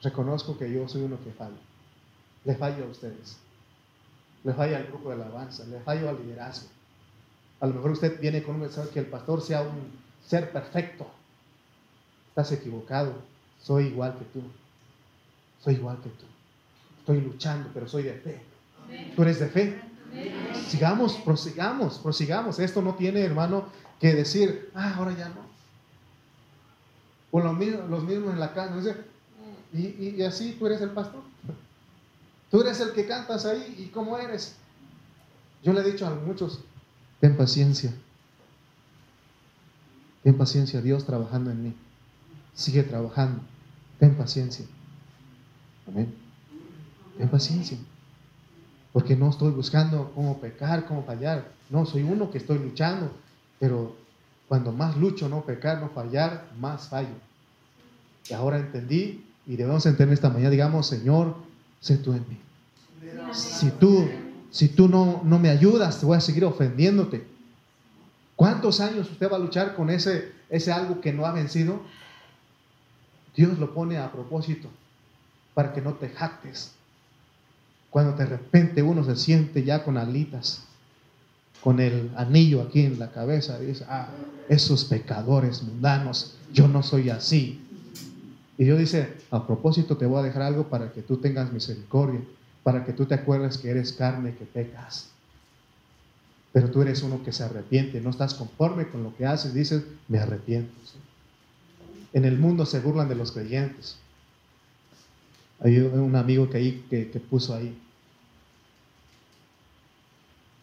[0.03, 1.55] Reconozco que yo soy uno que falla.
[2.43, 3.37] Le fallo a ustedes.
[4.43, 5.63] Le fallo al grupo de alabanza.
[5.63, 6.67] Le fallo al liderazgo.
[7.61, 9.93] A lo mejor usted viene con un mensaje que el pastor sea un
[10.25, 11.07] ser perfecto.
[12.27, 13.13] Estás equivocado.
[13.61, 14.43] Soy igual que tú
[15.63, 16.25] soy igual que tú.
[16.99, 18.41] Estoy luchando, pero soy de fe.
[19.15, 19.81] ¿Tú eres de fe?
[20.67, 22.59] Sigamos, prosigamos, prosigamos.
[22.59, 23.65] Esto no tiene, hermano,
[23.99, 25.49] que decir, ah, ahora ya no.
[27.31, 28.95] O los mismos, los mismos en la casa.
[29.73, 31.21] Y, y, así tú eres el pastor.
[32.49, 33.75] Tú eres el que cantas ahí.
[33.77, 34.55] ¿Y cómo eres?
[35.63, 36.59] Yo le he dicho a muchos,
[37.19, 37.93] ten paciencia.
[40.23, 41.75] Ten paciencia, Dios trabajando en mí.
[42.53, 43.41] Sigue trabajando.
[43.99, 44.65] Ten paciencia.
[45.87, 46.13] Amén.
[47.17, 47.77] Ten paciencia.
[48.93, 51.51] Porque no estoy buscando cómo pecar, cómo fallar.
[51.69, 53.11] No, soy uno que estoy luchando.
[53.59, 53.95] Pero
[54.47, 57.15] cuando más lucho, no pecar, no fallar, más fallo.
[58.29, 61.35] Y ahora entendí y debemos entender esta mañana, digamos, Señor,
[61.79, 62.37] sé tú en mí.
[63.33, 64.07] Si tú,
[64.51, 67.25] si tú no, no me ayudas, te voy a seguir ofendiéndote.
[68.35, 71.81] ¿Cuántos años usted va a luchar con ese, ese algo que no ha vencido?
[73.35, 74.69] Dios lo pone a propósito
[75.53, 76.71] para que no te jactes.
[77.89, 80.63] Cuando de repente uno se siente ya con alitas,
[81.61, 84.09] con el anillo aquí en la cabeza, dice, ah,
[84.47, 87.61] esos pecadores mundanos, yo no soy así.
[88.57, 92.21] Y Dios dice, a propósito te voy a dejar algo para que tú tengas misericordia,
[92.63, 95.09] para que tú te acuerdes que eres carne, que pecas.
[96.51, 99.83] Pero tú eres uno que se arrepiente, no estás conforme con lo que haces, dices,
[100.07, 100.73] me arrepiento.
[102.11, 103.97] en el mundo se burlan de los creyentes.
[105.61, 107.77] Hay un amigo que, ahí, que, puso ahí.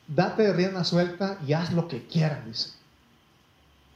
[0.08, 2.70] Date de rienda suelta y haz lo que quieras, dice.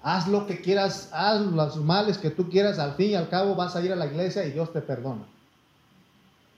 [0.03, 3.55] Haz lo que quieras, haz los males que tú quieras, al fin y al cabo
[3.55, 5.25] vas a ir a la iglesia y Dios te perdona.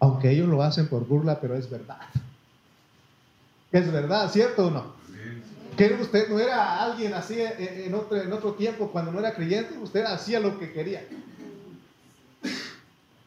[0.00, 2.00] Aunque ellos lo hacen por burla, pero es verdad.
[3.70, 4.94] Es verdad, ¿cierto o no?
[5.76, 9.78] Que usted no era alguien así en otro, en otro tiempo, cuando no era creyente,
[9.78, 11.06] usted hacía lo que quería.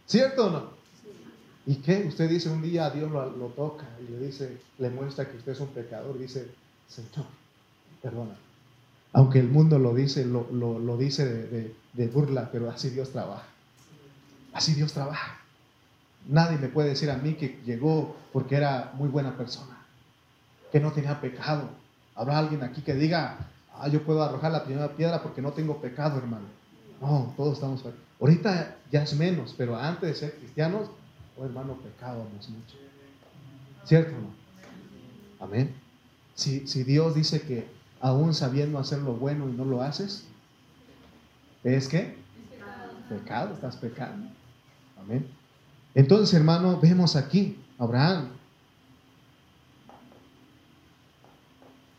[0.05, 0.74] ¿Cierto o no?
[1.65, 2.05] ¿Y qué?
[2.07, 5.59] Usted dice un día Dios lo, toca y le dice, le muestra que usted es
[5.59, 6.47] un pecador, dice,
[6.87, 7.25] Señor,
[8.01, 8.35] perdona.
[9.13, 13.47] Aunque el mundo lo dice, lo, dice de, de burla, pero así Dios trabaja.
[14.53, 15.39] Así Dios trabaja.
[16.27, 19.85] Nadie me puede decir a mí que llegó porque era muy buena persona,
[20.71, 21.69] que no tenía pecado,
[22.15, 23.37] Habrá alguien aquí que diga,
[23.73, 26.45] ah, yo puedo arrojar la primera piedra porque no tengo pecado, hermano.
[27.01, 27.83] No, todos estamos.
[28.21, 30.89] Ahorita ya es menos, pero antes de ser cristianos,
[31.37, 32.77] oh hermano, pecábamos mucho.
[33.85, 35.45] ¿Cierto no?
[35.45, 35.75] Amén.
[36.33, 37.67] Si, si Dios dice que
[38.01, 40.25] aún sabiendo hacer lo bueno y no lo haces,
[41.63, 42.17] ¿es que?
[43.09, 44.29] Pecado, estás pecando.
[44.99, 45.27] Amén.
[45.93, 48.29] Entonces, hermano, vemos aquí, Abraham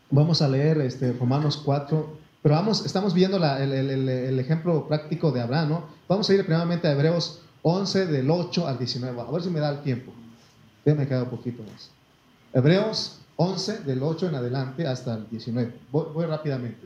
[0.09, 5.69] Vamos a leer este, Romanos 4, pero vamos, estamos viendo el, ejemplo práctico de Abraham,
[5.69, 5.83] ¿no?
[6.07, 9.19] Vamos a ir primeramente a Hebreos 11, del 8 al 19.
[9.19, 10.11] A ver si me da el tiempo.
[10.85, 11.89] Ya me queda un poquito más.
[12.53, 15.73] Hebreos 11, del 8 en adelante hasta el 19.
[15.91, 16.79] Voy, rápidamente.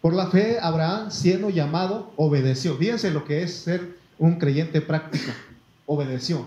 [0.00, 2.76] Por la fe, Abraham, siendo llamado, obedeció.
[2.76, 5.32] Fíjense lo que es ser un creyente práctico.
[5.86, 6.46] Obedeció.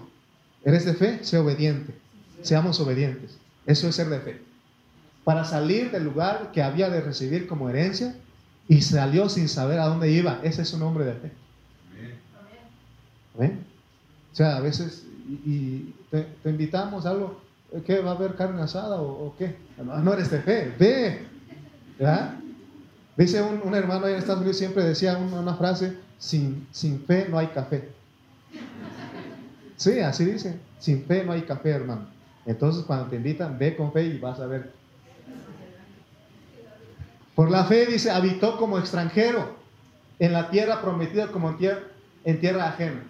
[0.64, 1.24] ¿Eres de fe?
[1.24, 1.94] Sé obediente.
[2.42, 3.38] Seamos obedientes.
[3.66, 4.50] Eso es ser de fe
[5.30, 8.16] para salir del lugar que había de recibir como herencia
[8.68, 10.40] y salió sin saber a dónde iba.
[10.42, 11.32] Ese es un hombre de fe.
[13.38, 13.64] ¿Ven?
[14.32, 15.06] O sea, a veces
[15.46, 17.42] y, te, invitamos a algo,
[17.86, 18.00] ¿qué?
[18.00, 19.56] ¿Va a haber carne asada o, qué?
[19.84, 21.26] No, eres de fe, ve.
[23.18, 27.38] Dice un, hermano ahí en Estados Unidos, siempre decía una, frase, sin, sin fe no
[27.38, 27.90] hay café.
[29.76, 32.08] Sí, así dice, sin fe no hay café, hermano.
[32.46, 34.80] Entonces cuando te invitan, ve con fe y vas a ver
[37.40, 39.56] por la fe, dice, habitó como extranjero
[40.20, 41.80] en la tierra prometida como en tierra,
[42.26, 43.02] en tierra ajena,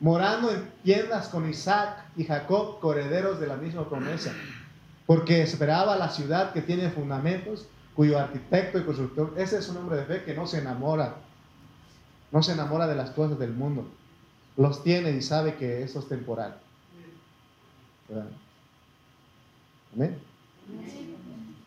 [0.00, 4.32] morando en tiendas con Isaac y Jacob, correderos de la misma promesa,
[5.06, 9.96] porque esperaba la ciudad que tiene fundamentos, cuyo arquitecto y constructor, ese es un hombre
[9.96, 11.16] de fe que no se enamora,
[12.30, 13.88] no se enamora de las cosas del mundo,
[14.56, 16.58] los tiene y sabe que eso es temporal.
[19.94, 20.18] Amén.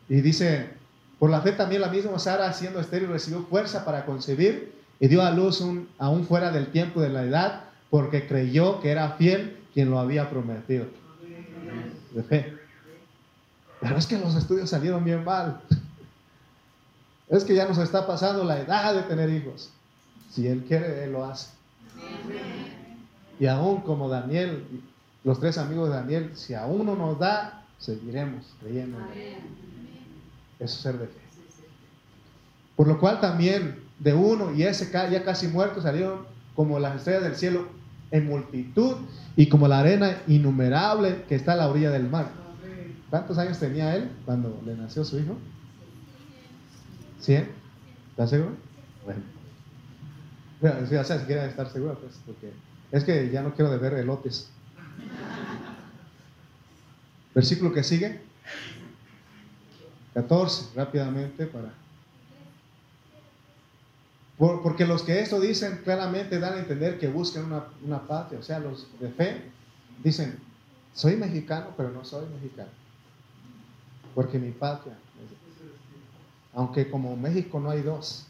[0.08, 0.70] Y dice,
[1.20, 5.22] por la fe también la misma Sara, siendo estéril, recibió fuerza para concebir y dio
[5.22, 5.64] a luz
[5.98, 10.30] aún fuera del tiempo de la edad, porque creyó que era fiel quien lo había
[10.30, 10.86] prometido.
[12.16, 12.58] De fe.
[13.82, 15.62] Pero es que los estudios salieron bien mal.
[17.28, 19.72] Es que ya nos está pasando la edad de tener hijos.
[20.32, 21.50] Si Él quiere, Él lo hace.
[23.40, 24.66] Y aún como Daniel,
[25.24, 28.98] los tres amigos de Daniel, si aún no nos da, seguiremos creyendo.
[30.60, 31.20] Eso es ser de fe.
[32.78, 36.26] Por lo cual también de uno y ese ya casi muerto salieron
[36.56, 37.81] como las estrellas del cielo
[38.12, 38.98] en multitud
[39.36, 42.30] y como la arena innumerable que está a la orilla del mar.
[43.10, 45.38] ¿Cuántos años tenía él cuando le nació su hijo?
[47.20, 47.50] ¿Cien?
[48.12, 48.56] ¿Estás seguro?
[49.06, 49.22] Bueno.
[50.62, 52.54] Ya si quieren estar seguro, pues, porque
[52.92, 54.50] es que ya no quiero de ver elotes.
[57.34, 58.22] Versículo que sigue.
[60.14, 61.81] 14, rápidamente para...
[64.42, 68.44] porque los que esto dicen claramente dan a entender que buscan una, una patria, o
[68.44, 69.44] sea, los de fe
[70.04, 70.40] dicen,
[70.94, 72.70] soy mexicano, pero no soy mexicano,
[74.16, 74.98] porque mi patria,
[76.54, 78.26] aunque como México no hay dos,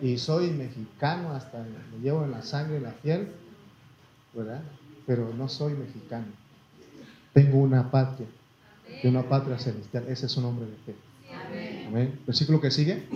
[0.00, 3.32] y soy mexicano hasta me llevo en la sangre, en la piel,
[4.32, 4.62] ¿verdad?
[5.06, 6.26] Pero no soy mexicano,
[7.34, 8.26] tengo una patria
[9.02, 10.04] de una patria celestial.
[10.08, 10.94] Ese es su nombre de fe.
[11.86, 12.18] Amén.
[12.26, 13.06] Versículo que sigue.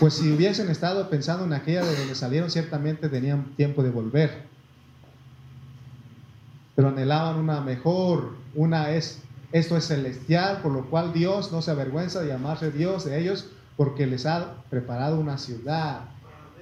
[0.00, 4.42] Pues si hubiesen estado pensando en aquella de donde salieron, ciertamente tenían tiempo de volver.
[6.74, 9.20] Pero anhelaban una mejor, una es,
[9.52, 13.50] esto es celestial, por lo cual Dios no se avergüenza de llamarse Dios de ellos,
[13.76, 16.00] porque les ha preparado una ciudad.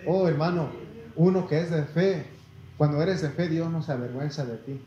[0.07, 0.69] Oh hermano,
[1.17, 2.27] uno que es de fe,
[2.77, 4.81] cuando eres de fe, Dios no se avergüenza de ti.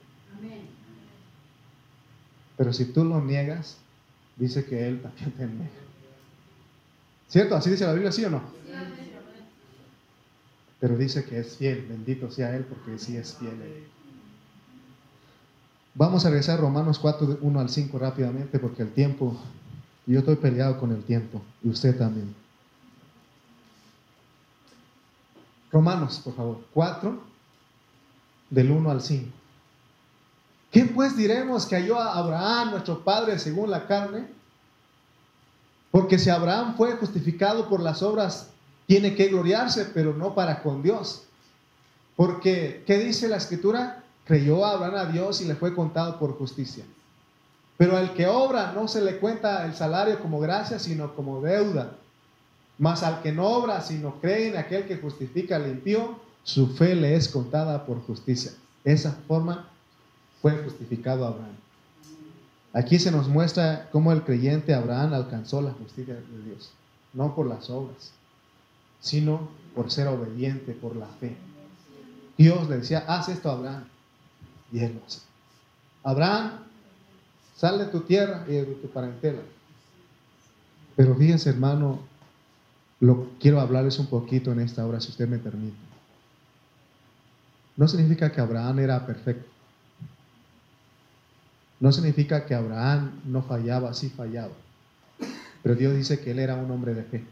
[2.57, 3.77] Pero si tú lo niegas,
[4.37, 5.84] dice que Él también te niega.
[7.27, 7.55] ¿Cierto?
[7.55, 8.41] ¿Así dice la Biblia, sí o no?
[10.85, 11.87] pero dice que es fiel.
[11.89, 13.53] Bendito sea Él porque sí es fiel.
[15.95, 19.35] Vamos a regresar a Romanos 4, 1 al 5 rápidamente porque el tiempo,
[20.05, 22.35] yo estoy peleado con el tiempo y usted también.
[25.71, 27.19] Romanos, por favor, 4,
[28.51, 29.31] del 1 al 5.
[30.71, 34.27] ¿Qué pues diremos que halló a Abraham, nuestro padre, según la carne?
[35.95, 38.49] Porque si Abraham fue justificado por las obras,
[38.85, 41.23] tiene que gloriarse, pero no para con Dios.
[42.17, 44.03] Porque, ¿qué dice la escritura?
[44.25, 46.83] Creyó Abraham a Dios y le fue contado por justicia.
[47.77, 51.95] Pero al que obra no se le cuenta el salario como gracia, sino como deuda.
[52.77, 56.93] Mas al que no obra, sino cree en aquel que justifica al impío, su fe
[56.95, 58.51] le es contada por justicia.
[58.83, 59.69] esa forma
[60.41, 61.55] fue justificado Abraham.
[62.75, 66.71] Aquí se nos muestra cómo el creyente Abraham alcanzó la justicia de Dios,
[67.13, 68.11] no por las obras,
[68.99, 71.37] sino por ser obediente, por la fe.
[72.37, 73.85] Dios le decía, haz esto a Abraham,
[74.73, 75.19] y él lo hace.
[76.03, 76.51] Abraham,
[77.55, 79.41] sal de tu tierra y de tu parentela.
[80.97, 82.01] Pero fíjense, hermano,
[82.99, 85.77] lo quiero hablarles un poquito en esta hora, si usted me permite.
[87.77, 89.54] No significa que Abraham era perfecto.
[91.79, 94.53] No significa que Abraham no fallaba, sí fallaba.
[95.61, 97.23] Pero Dios dice que él era un hombre de fe.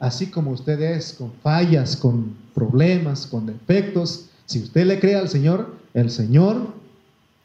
[0.00, 5.28] Así como usted es, con fallas, con problemas, con defectos, si usted le cree al
[5.28, 6.74] Señor, el Señor,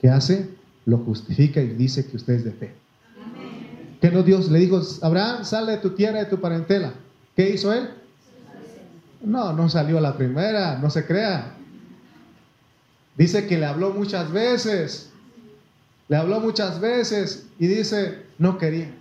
[0.02, 0.50] ¿qué hace?
[0.86, 2.74] Lo justifica y dice que usted es de fe.
[4.02, 6.94] Que no Dios le dijo, Abraham, sale de tu tierra, de tu parentela.
[7.36, 7.90] ¿Qué hizo él?
[9.22, 11.54] No, no salió a la primera, no se crea.
[13.18, 15.09] Dice que le habló muchas veces.
[16.10, 18.92] Le habló muchas veces y dice, no quería.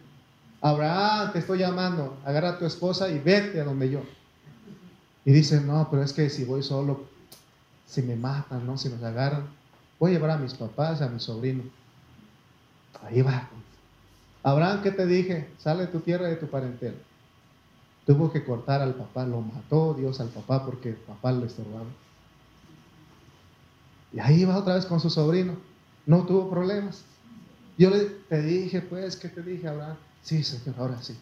[0.60, 4.02] Abraham, te estoy llamando, agarra a tu esposa y vete a donde yo.
[5.24, 7.06] Y dice, no, pero es que si voy solo,
[7.86, 8.76] si me matan, ¿no?
[8.76, 9.46] Si nos agarran,
[9.98, 11.62] voy a llevar a mis papás, a mi sobrino.
[13.02, 13.48] Ahí va.
[14.42, 15.48] Abraham, ¿qué te dije?
[15.58, 16.96] Sale de tu tierra y de tu parentela.
[18.04, 21.86] Tuvo que cortar al papá, lo mató Dios al papá porque el papá lo estorbaba.
[24.12, 25.67] Y ahí va otra vez con su sobrino
[26.08, 27.02] no tuvo problemas.
[27.76, 29.96] Yo le te dije, pues, ¿qué te dije, Abraham?
[30.22, 31.14] Sí, Señor, ahora sí.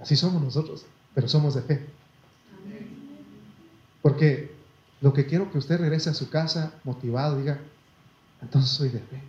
[0.00, 0.84] Así somos nosotros,
[1.14, 1.86] pero somos de fe.
[4.02, 4.52] Porque
[5.00, 7.60] lo que quiero que usted regrese a su casa motivado, diga,
[8.42, 9.22] entonces soy de fe.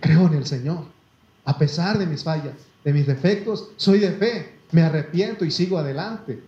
[0.00, 0.86] Creo en el Señor.
[1.44, 2.54] A pesar de mis fallas,
[2.84, 4.54] de mis defectos, soy de fe.
[4.72, 6.42] Me arrepiento y sigo adelante.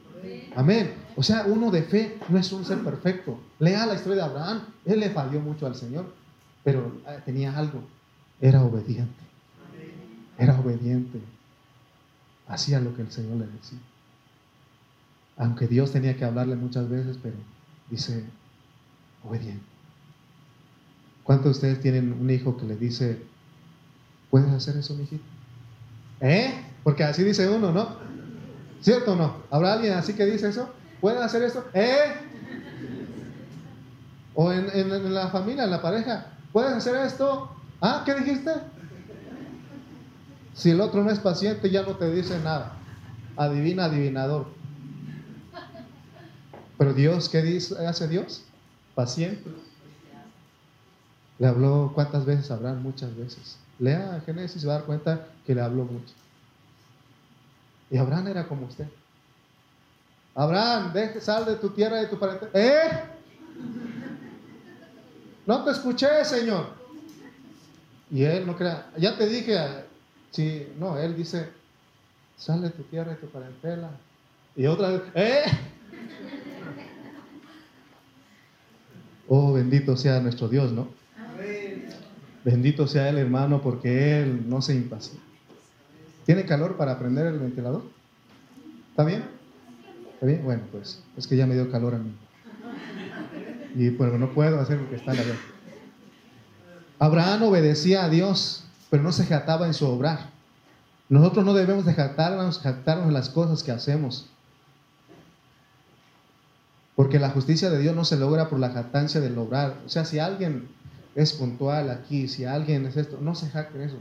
[0.57, 0.95] Amén.
[1.17, 3.39] O sea, uno de fe no es un ser perfecto.
[3.59, 4.63] Lea la historia de Abraham.
[4.87, 6.22] Él le falló mucho al Señor
[6.65, 7.83] pero eh, tenía algo,
[8.41, 9.23] era obediente.
[10.39, 11.21] Era obediente.
[12.49, 13.79] Hacía lo que el Señor le decía.
[15.37, 17.37] Aunque Dios tenía que hablarle muchas veces, pero
[17.91, 18.25] dice,
[19.25, 19.65] obediente.
[21.25, 23.23] ¿Cuántos de ustedes tienen un hijo que le dice,
[24.31, 25.23] ¿puedes hacer eso, mi hijito?
[26.21, 26.53] ¿Eh?
[26.83, 27.97] Porque así dice uno, ¿no?
[28.81, 29.37] ¿Cierto o no?
[29.51, 30.73] ¿Habrá alguien así que dice eso?
[31.01, 31.65] ¿Pueden hacer esto?
[31.75, 32.13] ¿Eh?
[34.35, 37.51] O en, en la familia, en la pareja, ¿Puedes hacer esto?
[37.81, 38.03] ¿Ah?
[38.05, 38.51] ¿Qué dijiste?
[40.55, 42.77] Si el otro no es paciente, ya no te dice nada.
[43.37, 44.47] Adivina, adivinador.
[46.77, 48.45] Pero Dios, ¿qué dice, hace Dios?
[48.95, 49.51] Paciente.
[51.39, 53.57] Le habló cuántas veces Abraham, muchas veces.
[53.79, 56.15] Lea Génesis y va a dar cuenta que le habló mucho.
[57.91, 58.87] Y Abraham era como usted.
[60.35, 62.51] Abraham, sal de tu tierra y de tu parentela.
[62.55, 63.03] ¿Eh?
[65.47, 66.67] No te escuché, Señor.
[68.11, 69.59] Y él no crea, ya te dije,
[70.31, 71.49] sí, no, él dice,
[72.37, 73.91] sale tu tierra y tu parentela.
[74.55, 75.43] Y otra vez, ¡eh!
[79.29, 80.89] Oh, bendito sea nuestro Dios, ¿no?
[82.45, 85.25] Bendito sea Él, hermano, porque Él no se impacienta.
[86.27, 87.83] ¿Tiene calor para prender el ventilador?
[88.91, 89.25] ¿Está bien?
[90.15, 90.45] ¿Está bien?
[90.45, 92.13] Bueno, pues es que ya me dio calor a mí.
[93.75, 95.23] Y pues no puedo hacer lo que está la
[96.99, 100.31] Abraham obedecía a Dios, pero no se jactaba en su obrar.
[101.09, 104.27] Nosotros no debemos de jactarnos, jactarnos en las cosas que hacemos.
[106.95, 109.79] Porque la justicia de Dios no se logra por la jactancia del obrar.
[109.85, 110.69] O sea, si alguien
[111.15, 113.99] es puntual aquí, si alguien es esto, no se jacte eso.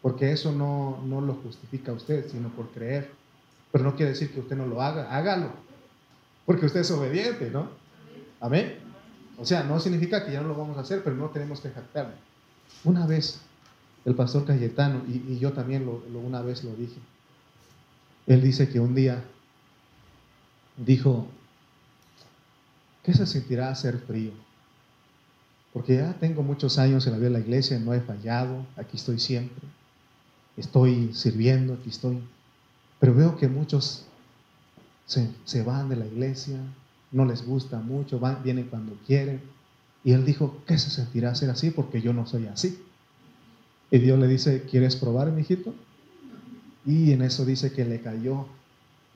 [0.00, 3.12] Porque eso no, no lo justifica usted, sino por creer.
[3.70, 5.50] Pero no quiere decir que usted no lo haga, hágalo.
[6.44, 7.81] Porque usted es obediente, ¿no?
[8.42, 8.76] Amén.
[9.38, 11.70] O sea, no significa que ya no lo vamos a hacer, pero no tenemos que
[11.70, 12.16] jactarnos.
[12.84, 13.40] Una vez,
[14.04, 16.98] el pastor Cayetano, y, yo también lo, una vez lo dije,
[18.26, 19.22] él dice que un día
[20.76, 21.26] dijo,
[23.02, 24.32] ¿qué se sentirá hacer frío?
[25.72, 28.96] Porque ya tengo muchos años en la vida de la iglesia, no he fallado, aquí
[28.96, 29.66] estoy siempre,
[30.56, 32.22] estoy sirviendo, aquí estoy.
[33.00, 34.04] Pero veo que muchos
[35.06, 36.58] se, van de la iglesia,
[37.12, 39.40] no les gusta mucho, van, vienen cuando quieren.
[40.04, 41.70] Y él dijo, ¿qué se sentirá ser así?
[41.70, 42.82] Porque yo no soy así.
[43.90, 45.74] Y Dios le dice, ¿quieres probar, mi hijito?
[46.84, 48.46] Y en eso dice que le cayó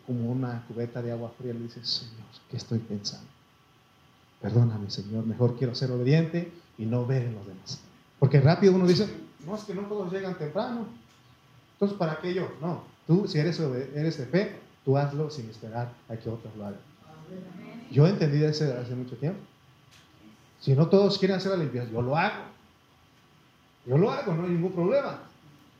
[0.06, 1.54] como una cubeta de agua fría.
[1.54, 3.26] Le dice, Señor, ¿qué estoy pensando?
[4.40, 7.80] Perdóname, Señor, mejor quiero ser obediente y no ver en los demás.
[8.18, 9.08] Porque rápido uno dice,
[9.44, 10.86] no, es que no todos llegan temprano.
[11.72, 12.48] Entonces, ¿para qué yo?
[12.60, 16.66] No, tú si eres, eres de fe, tú hazlo sin esperar a que otros lo
[16.66, 16.80] hagan.
[17.90, 19.40] Yo entendí eso hace mucho tiempo.
[20.60, 22.44] Si no todos quieren hacer la limpieza, yo lo hago.
[23.86, 25.20] Yo lo hago, no hay ningún problema.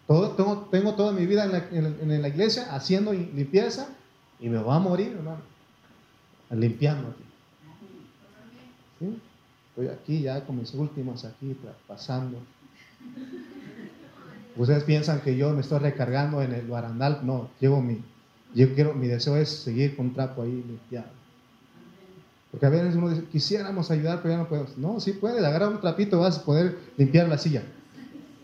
[0.06, 0.30] Todo,
[0.70, 3.88] tengo, toda mi vida en la, iglesia haciendo limpieza
[4.38, 5.40] y me va a morir, hermano,
[6.50, 7.24] limpiando aquí.
[9.70, 11.56] Estoy aquí ya con mis últimos aquí
[11.88, 12.38] pasando.
[14.56, 17.20] Ustedes piensan que yo me estoy recargando en el barandal.
[17.24, 18.00] No, llevo mi,
[18.54, 21.08] yo quiero, mi deseo es seguir con trapo ahí limpiado.
[22.56, 24.78] Porque a veces uno dice, quisiéramos ayudar, pero ya no podemos.
[24.78, 27.62] No, sí puedes, agarrar un trapito, vas a poder limpiar la silla.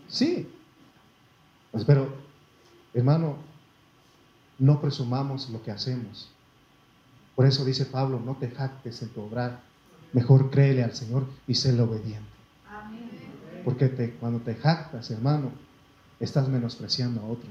[0.07, 0.47] Sí.
[1.71, 2.13] Pues, pero,
[2.93, 3.37] hermano,
[4.59, 6.29] no presumamos lo que hacemos.
[7.33, 9.61] Por eso dice Pablo, no te jactes en tu obrar,
[10.11, 12.21] mejor créele al Señor y séle obediente.
[13.65, 15.49] Porque te, cuando te jactas, hermano,
[16.19, 17.49] estás menospreciando a otro.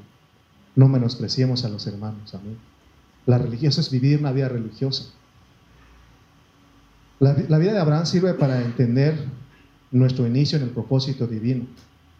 [0.76, 2.56] No menospreciemos a los hermanos, amén.
[3.26, 5.06] La religiosa es vivir una vida religiosa.
[7.22, 9.14] La, vida de Abraham sirve para entender
[9.92, 11.66] nuestro inicio en el propósito divino.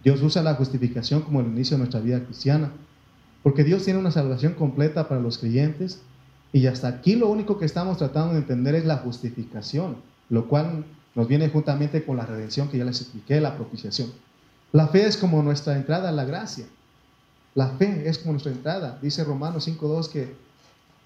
[0.05, 2.70] Dios usa la justificación como el inicio de nuestra vida cristiana,
[3.42, 6.03] porque Dios tiene una salvación completa para los creyentes
[6.53, 9.96] y hasta aquí lo único que estamos tratando de entender es la justificación,
[10.30, 10.84] lo cual
[11.16, 14.09] nos viene juntamente con la redención que ya les expliqué, la propiciación.
[14.70, 16.66] La fe es como nuestra entrada a la gracia.
[17.57, 19.00] La fe es como nuestra entrada.
[19.03, 20.32] Dice Romanos 5.2 que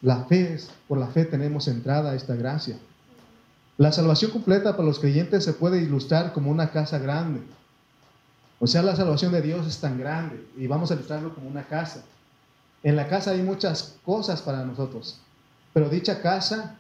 [0.03, 2.77] la fe por la fe tenemos entrada a esta gracia.
[3.79, 7.43] La salvación completa para los creyentes se puede ilustrar como una casa grande.
[8.59, 11.65] O sea, la salvación de Dios es tan grande y vamos a ilustrarlo como una
[11.65, 12.03] casa.
[12.83, 15.21] En la casa hay muchas cosas para nosotros,
[15.75, 16.79] pero dicha casa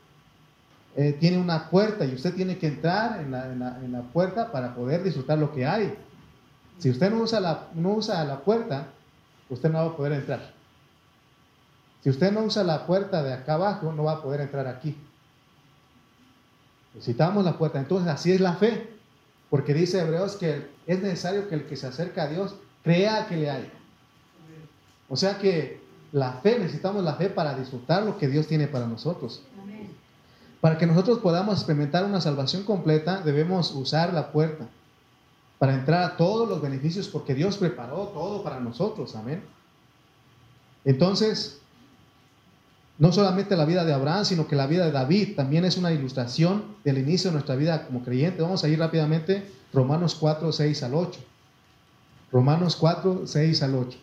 [0.97, 5.37] eh, tiene una puerta y usted tiene que entrar en la, puerta para poder disfrutar
[5.37, 5.95] lo que hay.
[6.79, 8.87] Si usted no usa, la, no usa la puerta,
[9.51, 10.55] usted no va a poder entrar.
[12.03, 14.97] Si usted no usa la puerta de acá abajo, no va a poder entrar aquí.
[16.97, 17.79] Necesitamos la puerta.
[17.79, 18.91] Entonces, así es la fe.
[19.51, 23.37] Porque dice Hebreos que es necesario que el que se acerca a Dios crea que
[23.37, 23.71] le hay.
[25.09, 25.81] O sea que
[26.11, 29.43] la fe, necesitamos la fe para disfrutar lo que Dios tiene para nosotros.
[30.61, 34.67] Para que nosotros podamos experimentar una salvación completa, debemos usar la puerta
[35.59, 39.15] para entrar a todos los beneficios, porque Dios preparó todo para nosotros.
[39.15, 39.45] Amén.
[40.85, 41.61] Entonces,
[42.99, 45.93] no solamente la vida de Abraham, sino que la vida de David también es una
[45.93, 48.43] ilustración del inicio de nuestra vida como creyente.
[48.43, 51.21] Vamos a ir rápidamente, Romanos 4, 6 al 8.
[52.33, 53.99] Romanos 4, 6 al 8.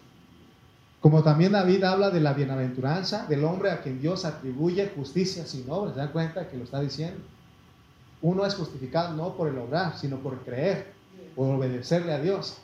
[1.01, 5.69] Como también David habla de la bienaventuranza del hombre a quien Dios atribuye justicia sin
[5.69, 5.95] obras.
[5.95, 7.19] ¿Se dan cuenta que lo está diciendo?
[8.21, 10.93] Uno es justificado no por el obrar, sino por creer,
[11.35, 12.57] por obedecerle a Dios.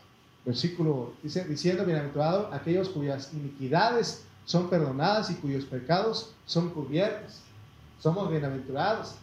[0.45, 7.41] Versículo dice, diciendo, bienaventurado aquellos cuyas iniquidades son perdonadas y cuyos pecados son cubiertos.
[8.00, 9.14] Somos bienaventurados.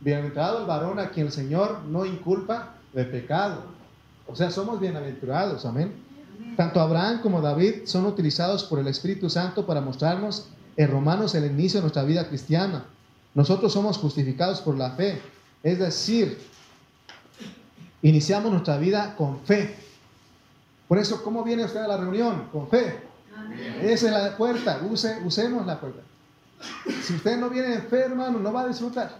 [0.00, 3.62] Bienaventurado el varón a quien el Señor no inculpa de pecado.
[4.26, 5.92] O sea, somos bienaventurados, amén.
[6.56, 11.46] Tanto Abraham como David son utilizados por el Espíritu Santo para mostrarnos en Romanos el
[11.46, 12.84] inicio de nuestra vida cristiana.
[13.34, 15.22] Nosotros somos justificados por la fe.
[15.62, 16.40] Es decir,
[18.02, 19.76] iniciamos nuestra vida con fe.
[20.88, 22.48] Por eso, ¿cómo viene usted a la reunión?
[22.50, 23.11] Con fe.
[23.82, 26.00] Esa es la puerta, Use, usemos la puerta.
[27.02, 29.18] Si usted no viene en fe, hermano, no va a disfrutar.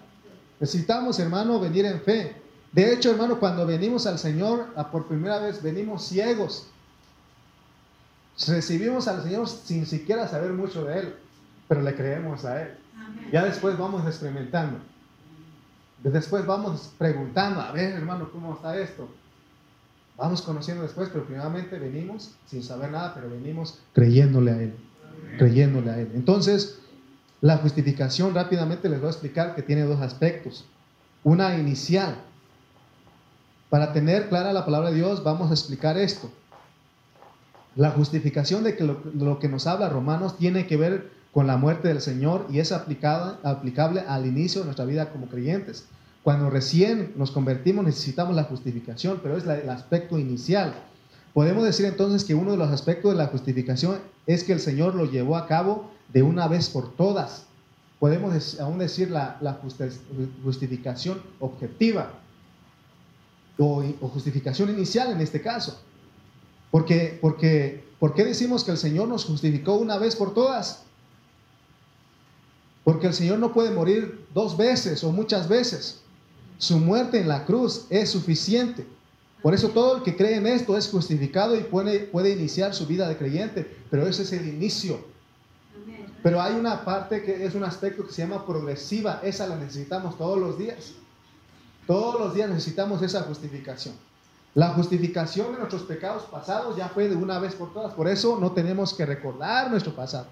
[0.61, 2.37] Necesitamos, hermano, venir en fe.
[2.71, 6.69] De hecho, hermano, cuando venimos al Señor por primera vez, venimos ciegos.
[8.47, 11.15] Recibimos al Señor sin siquiera saber mucho de Él,
[11.69, 12.79] pero le creemos a Él.
[13.31, 14.79] Ya después vamos experimentando.
[16.03, 19.09] Después vamos preguntando, a ver, hermano, ¿cómo está esto?
[20.23, 24.73] Vamos conociendo después, pero primeramente venimos sin saber nada, pero venimos creyéndole a Él.
[25.37, 26.13] Creyéndole a Él.
[26.15, 26.79] Entonces,
[27.41, 30.65] la justificación rápidamente les voy a explicar que tiene dos aspectos.
[31.25, 32.19] Una inicial.
[33.69, 36.31] Para tener clara la palabra de Dios, vamos a explicar esto.
[37.75, 41.89] La justificación de que lo, que nos habla Romanos tiene que ver con la muerte
[41.89, 45.89] del Señor y es aplicada, aplicable al inicio de nuestra vida como creyentes.
[46.23, 50.75] Cuando recién nos convertimos necesitamos la justificación, pero es el aspecto inicial.
[51.35, 54.95] Podemos decir entonces que uno de los aspectos de la justificación es que el Señor
[54.95, 57.47] lo llevó a cabo de una vez por todas.
[57.99, 59.61] Podemos aún decir la,
[60.45, 62.13] justificación objetiva
[63.59, 65.81] o, justificación inicial en este caso.
[66.71, 70.83] Porque, porque, ¿Por qué decimos que el Señor nos justificó una vez por todas?
[72.85, 76.02] Porque el Señor no puede morir dos veces o muchas veces.
[76.63, 78.87] Su muerte en la cruz es suficiente.
[79.43, 82.87] Por eso todo el que cree en esto es justificado y puede, puede iniciar su
[82.87, 85.01] vida de creyente, pero ese es el inicio.
[86.23, 90.17] Pero hay una parte que es un aspecto que se llama progresiva, esa la necesitamos
[90.17, 90.93] todos los días.
[91.89, 93.97] Todos los días necesitamos esa justificación.
[94.55, 98.39] La justificación de nuestros pecados pasados ya fue de una vez por todas, por eso
[98.41, 100.29] no tenemos que recordar nuestro pasado.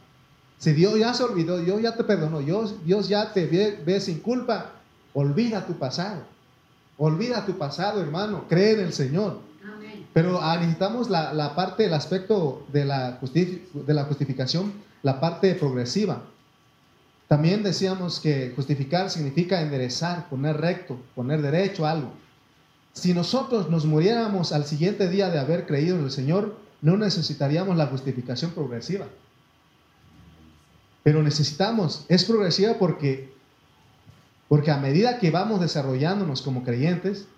[0.58, 4.20] Si Dios ya se olvidó, Dios ya te perdonó, Dios, Dios ya te ve sin
[4.20, 4.74] culpa,
[5.14, 6.22] olvida tu pasado.
[6.98, 8.44] Olvida tu pasado, hermano.
[8.48, 9.40] Cree en el Señor.
[10.12, 16.22] Pero ah, necesitamos la, parte, el aspecto de la, de la justificación, la parte progresiva.
[17.28, 22.12] También decíamos que justificar significa enderezar, poner recto, poner derecho a algo.
[22.92, 27.76] Si nosotros nos muriéramos al siguiente día de haber creído en el Señor, no necesitaríamos
[27.76, 29.06] la justificación progresiva.
[31.04, 33.32] Pero necesitamos, es progresiva porque
[34.50, 37.28] porque a medida que vamos desarrollándonos como creyentes,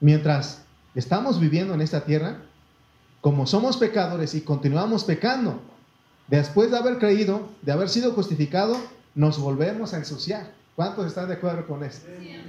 [0.00, 0.64] mientras
[0.96, 2.38] estamos viviendo en esta tierra,
[3.20, 5.60] como somos pecadores y continuamos pecando,
[6.26, 8.76] después de haber creído, de haber sido justificado,
[9.14, 10.52] nos volvemos a ensuciar.
[10.74, 12.08] ¿Cuántos están de acuerdo con esto?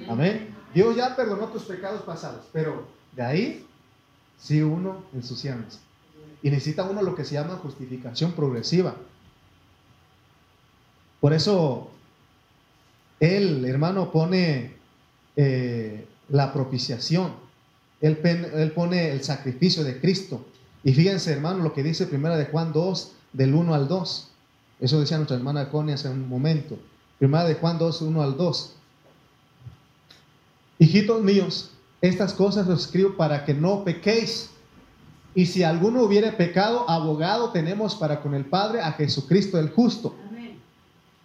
[0.09, 0.55] amén.
[0.73, 3.67] Dios ya perdonó tus pecados pasados, pero de ahí
[4.39, 5.81] sí uno ensuciamos.
[6.41, 8.95] Y necesita uno lo que se llama justificación progresiva.
[11.19, 11.91] Por eso
[13.19, 14.73] él, hermano, pone
[15.35, 17.33] eh, la propiciación.
[17.99, 18.17] Él,
[18.75, 20.45] pone el sacrificio de Cristo.
[20.83, 24.31] Y fíjense, hermano, lo que dice primera de Juan 2, del 1 al 2.
[24.79, 26.77] Eso decía nuestra hermana Connie hace un momento.
[27.17, 28.75] Primera de Juan 2, 1 al 2.
[30.79, 34.51] Hijitos míos, estas cosas os escribo para que no pequéis.
[35.33, 40.15] Y si alguno hubiere pecado, abogado tenemos para con el Padre a Jesucristo el justo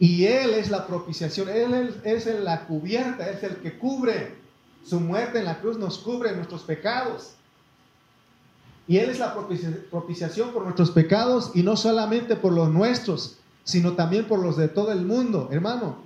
[0.03, 4.35] y Él es la propiciación, Él es, la cubierta, es el que cubre.
[4.85, 7.35] Su muerte en la cruz nos cubre nuestros pecados.
[8.89, 13.93] Y Él es la propiciación por nuestros pecados y no solamente por los nuestros, sino
[13.93, 15.49] también por los de todo el mundo.
[15.53, 15.99] Hermano,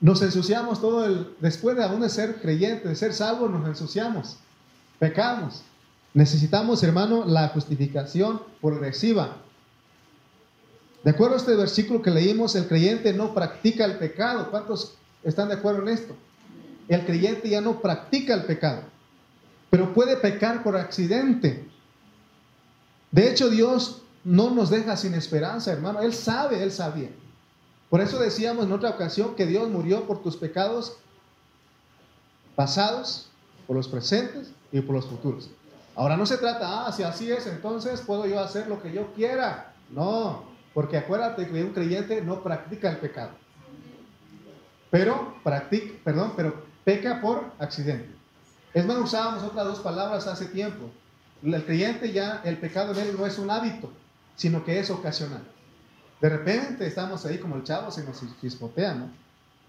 [0.00, 4.38] nos ensuciamos todo el, después de aún de ser creyentes, de ser salvos, nos ensuciamos,
[4.98, 5.64] pecamos.
[6.14, 9.36] Necesitamos, hermano, la justificación progresiva.
[11.08, 14.50] De acuerdo a este versículo que leímos, el creyente no practica el pecado.
[14.50, 14.92] ¿Cuántos
[15.22, 16.14] están de acuerdo en esto?
[16.86, 18.82] El creyente ya no practica el pecado,
[19.70, 21.66] pero puede pecar por accidente.
[23.10, 26.02] De hecho, Dios no nos deja sin esperanza, hermano.
[26.02, 27.08] Él sabe, Él sabía.
[27.88, 30.98] Por eso decíamos en otra ocasión que Dios murió por tus pecados
[32.54, 33.30] pasados,
[33.66, 35.48] por los presentes y por los futuros.
[35.96, 39.14] Ahora no se trata, ah, si así es, entonces puedo yo hacer lo que yo
[39.14, 39.72] quiera.
[39.90, 40.47] No,
[40.78, 43.32] porque acuérdate que un creyente no practica el pecado.
[44.92, 46.54] Pero practica, perdón, pero
[46.84, 48.08] peca por accidente.
[48.72, 50.88] Es más, usábamos otras dos palabras hace tiempo.
[51.42, 53.90] El creyente ya, el pecado en él no es un hábito,
[54.36, 55.42] sino que es ocasional.
[56.20, 59.10] De repente estamos ahí como el chavo, se nos chispotea, ¿no?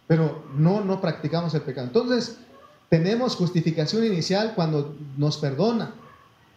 [0.06, 1.88] Pero no, no practicamos el pecado.
[1.88, 2.38] Entonces,
[2.88, 5.92] tenemos justificación inicial cuando nos perdona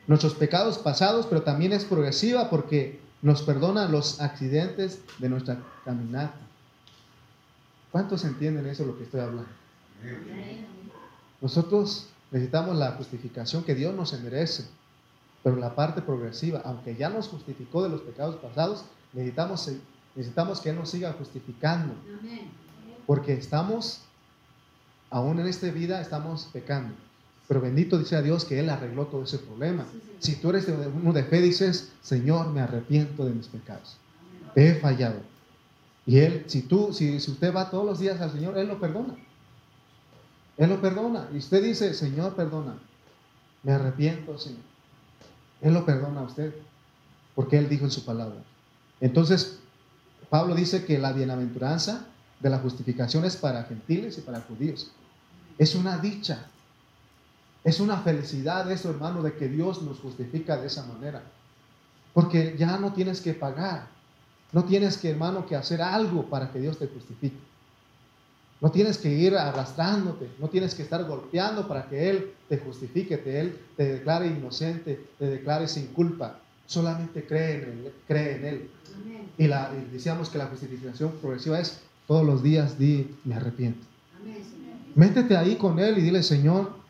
[0.07, 6.38] nuestros pecados pasados, pero también es progresiva porque nos perdona los accidentes de nuestra caminata.
[7.92, 9.48] ¿Cuántos entienden eso lo que estoy hablando?
[11.40, 14.66] Nosotros necesitamos la justificación que Dios nos merece,
[15.42, 19.70] pero la parte progresiva, aunque ya nos justificó de los pecados pasados, necesitamos,
[20.16, 21.94] necesitamos que Él nos siga justificando,
[23.06, 24.00] porque estamos,
[25.10, 26.94] aún en esta vida, estamos pecando.
[27.49, 29.84] Pero bendito dice a Dios que Él arregló todo ese problema.
[30.20, 33.97] Si tú eres uno de fe, dices, Señor, me arrepiento de mis pecados.
[34.55, 35.20] He fallado.
[36.07, 38.80] Y Él, si tú, si, si usted va todos los días al Señor, Él lo
[38.80, 39.14] perdona.
[40.57, 41.28] Él lo perdona.
[41.32, 42.78] Y usted dice, Señor, perdona.
[43.62, 44.61] Me arrepiento, Señor.
[45.61, 46.55] Él lo perdona a usted.
[47.34, 48.43] Porque Él dijo en su palabra.
[49.01, 49.59] Entonces,
[50.30, 52.07] Pablo dice que la bienaventuranza
[52.40, 54.90] de la justificación es para gentiles y para judíos.
[55.59, 56.47] Es una dicha
[57.64, 61.22] es una felicidad eso, hermano, de que Dios nos justifica de esa manera.
[62.12, 63.86] Porque ya no tienes que pagar.
[64.52, 67.36] No tienes que, hermano, que hacer algo para que Dios te justifique.
[68.60, 73.20] No tienes que ir arrastrándote, no tienes que estar golpeando para que Él te justifique,
[73.20, 76.38] que Él te declare inocente, te declare sin culpa.
[76.66, 77.92] Solamente cree en Él.
[78.06, 78.70] Cree en él.
[79.38, 83.86] Y, la, decíamos que la justificación progresiva es todos los días di, me arrepiento.
[84.94, 86.82] Métete ahí con Él y dile, Señor,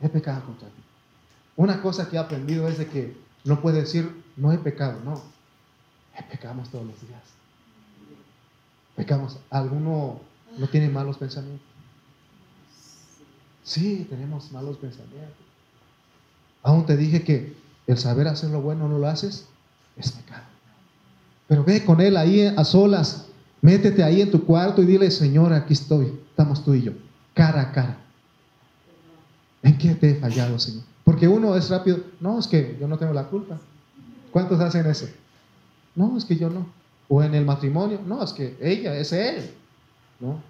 [0.00, 0.82] he pecado contra ti.
[1.56, 5.20] Una cosa que he aprendido es de que no puede decir, no he pecado, no.
[6.30, 7.22] Pecamos todos los días.
[8.96, 9.38] Pecamos.
[9.50, 10.20] Alguno
[10.58, 11.66] no tiene malos pensamientos.
[13.62, 15.36] Sí, tenemos malos pensamientos.
[16.62, 19.46] Aún te dije que el saber hacer lo bueno no lo haces,
[19.96, 20.44] es pecado.
[21.48, 23.26] Pero ve con él ahí a solas,
[23.62, 26.92] métete ahí en tu cuarto y dile, Señor, aquí estoy, estamos tú y yo,
[27.34, 27.98] cara a cara.
[29.62, 30.84] ¿En qué te he fallado, Señor?
[31.04, 33.58] Porque uno es rápido, no, es que yo no tengo la culpa.
[34.30, 35.08] ¿Cuántos hacen eso?
[35.94, 36.66] No, es que yo no.
[37.08, 39.50] O en el matrimonio, no, es que ella, es él.
[40.20, 40.40] ¿No?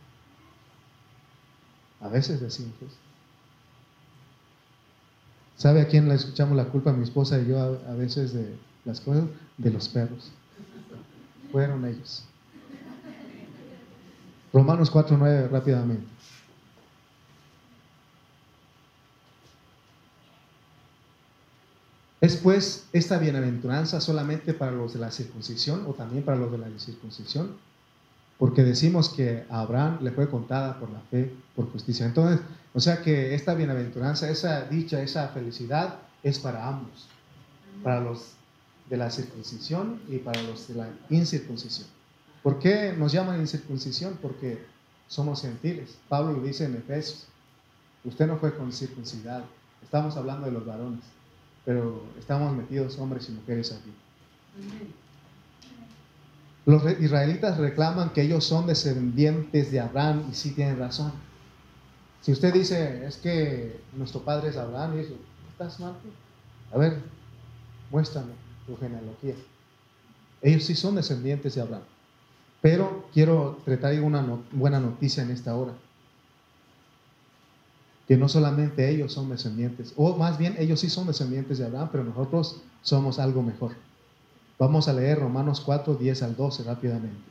[2.01, 2.97] A veces decimos eso.
[5.57, 6.93] ¿Sabe a quién le escuchamos la culpa?
[6.93, 9.25] Mi esposa y yo a, veces de las cosas,
[9.59, 10.31] de los perros.
[11.53, 12.25] Fueron ellos.
[14.53, 16.10] Romanos 4.9 rápidamente.
[22.21, 26.59] ¿Es pues esta bienaventuranza solamente para los de la circuncisión o también para los de
[26.59, 27.57] la incircuncisión?
[28.39, 32.05] Porque decimos que a Abraham le fue contada por la fe, por justicia.
[32.05, 32.41] Entonces,
[32.75, 37.09] o sea que esta bienaventuranza, esa dicha, esa felicidad es para ambos,
[37.83, 38.33] para los
[38.91, 41.89] de la circuncisión y para los de la incircuncisión.
[42.43, 44.19] ¿Por qué nos llaman incircuncisión?
[44.21, 44.63] Porque
[45.09, 45.97] somos gentiles.
[46.09, 47.29] Pablo lo dice en Efesios.
[48.05, 49.45] Usted no fue con circuncidado.
[49.83, 51.05] Estamos hablando de los varones
[51.65, 53.93] pero estamos metidos hombres y mujeres aquí.
[56.67, 61.13] Los israelitas reclaman que ellos son descendientes de Abraham y sí tienen razón.
[62.21, 65.17] Si usted dice, es que nuestro padre es Abraham, y dice,
[65.51, 65.95] ¿estás mal?
[66.73, 66.99] A ver,
[67.91, 68.33] muéstrame
[68.67, 69.35] tu genealogía.
[70.43, 71.85] Ellos sí son descendientes de Abraham.
[72.61, 75.73] Pero quiero tratar una buena noticia en esta hora
[78.11, 81.91] que no solamente ellos son descendientes, o más bien ellos sí son descendientes de Abraham,
[81.93, 83.77] pero nosotros somos algo mejor.
[84.59, 87.23] Vamos a leer Romanos 4, 10 al 12 rápidamente.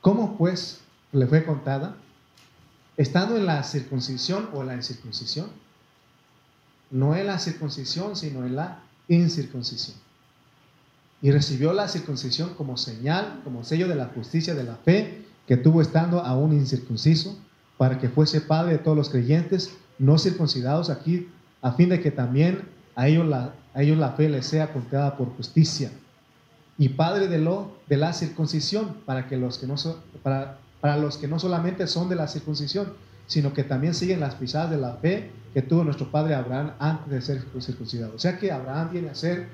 [0.00, 0.80] ¿Cómo pues
[1.12, 1.96] le fue contada?
[2.96, 5.48] Estando en la circuncisión o en la incircuncisión.
[6.90, 9.98] No en la circuncisión, sino en la incircuncisión.
[11.20, 15.56] Y recibió la circuncisión como señal, como sello de la justicia de la fe que
[15.56, 17.38] tuvo estando aún incircunciso,
[17.76, 21.28] para que fuese padre de todos los creyentes no circuncidados aquí,
[21.60, 22.62] a fin de que también
[22.94, 25.90] a ellos la, a ellos la fe les sea contada por justicia.
[26.78, 29.76] Y padre de, lo, de la circuncisión, para, que los que no
[30.22, 32.92] para, para los que no solamente son de la circuncisión,
[33.26, 37.10] sino que también siguen las pisadas de la fe que tuvo nuestro padre Abraham antes
[37.10, 38.14] de ser circuncidado.
[38.14, 39.48] O sea que Abraham viene a ser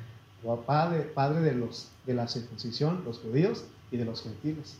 [0.66, 4.76] padre, padre de, los, de la circuncisión, los judíos y de los gentiles.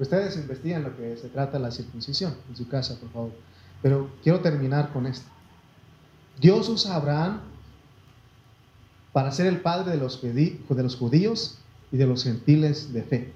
[0.00, 3.32] Ustedes investigan lo que se trata de la circuncisión en su casa, por favor.
[3.82, 5.28] Pero quiero terminar con esto.
[6.40, 7.40] Dios usa a Abraham
[9.12, 10.16] para ser el padre de los,
[10.96, 11.58] judíos
[11.92, 13.32] y de los gentiles de fe.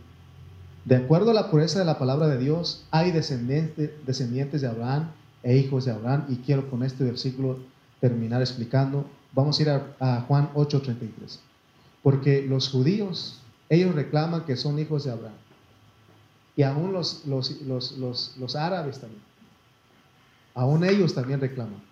[0.87, 5.11] De acuerdo a la pureza de la palabra de Dios, hay descendientes, descendientes de Abraham
[5.43, 6.25] e hijos de Abraham.
[6.31, 7.59] Y quiero con este versículo
[8.01, 9.05] terminar explicando.
[9.35, 11.41] Vamos a ir a, a Juan 8:33.
[12.03, 15.44] Porque los judíos, ellos reclaman que son hijos de Abraham
[16.57, 19.23] y aún los, los, árabes también.
[20.55, 21.83] Aún ellos también reclaman.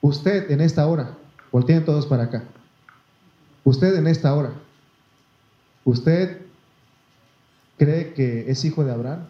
[0.00, 1.16] Usted en esta hora,
[1.52, 2.44] volteen todos para acá.
[3.62, 4.52] Usted en esta hora,
[5.84, 6.40] ¿usted
[7.78, 9.26] cree que es hijo de Abraham?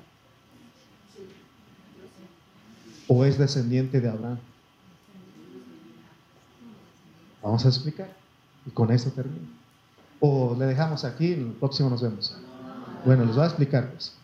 [3.08, 4.38] ¿O es descendiente de Abraham?
[7.42, 8.14] Vamos a explicar.
[8.64, 9.48] Y con esto termino.
[10.20, 12.36] O le dejamos aquí, en el próximo nos vemos.
[13.04, 13.90] Bueno, les voy a explicar.
[13.90, 14.19] Pues.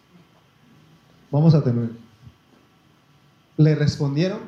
[1.31, 1.91] Vamos a tener.
[3.57, 4.41] Le respondieron,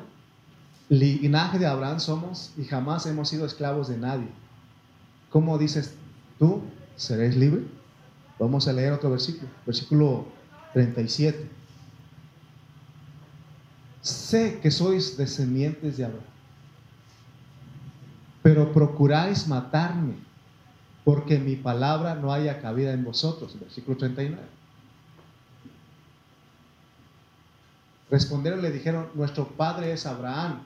[0.89, 4.27] linaje de Abraham somos y jamás hemos sido esclavos de nadie.
[5.29, 5.95] ¿Cómo dices
[6.37, 6.61] tú?
[6.95, 7.63] ¿Seréis libre?
[8.39, 10.25] Vamos a leer otro versículo, versículo
[10.73, 11.49] 37.
[14.01, 16.23] Sé que sois descendientes de Abraham,
[18.41, 20.15] pero procuráis matarme,
[21.03, 23.59] porque mi palabra no haya cabida en vosotros.
[23.59, 24.58] Versículo 39.
[28.09, 30.63] Respondieron y le dijeron, nuestro padre es Abraham.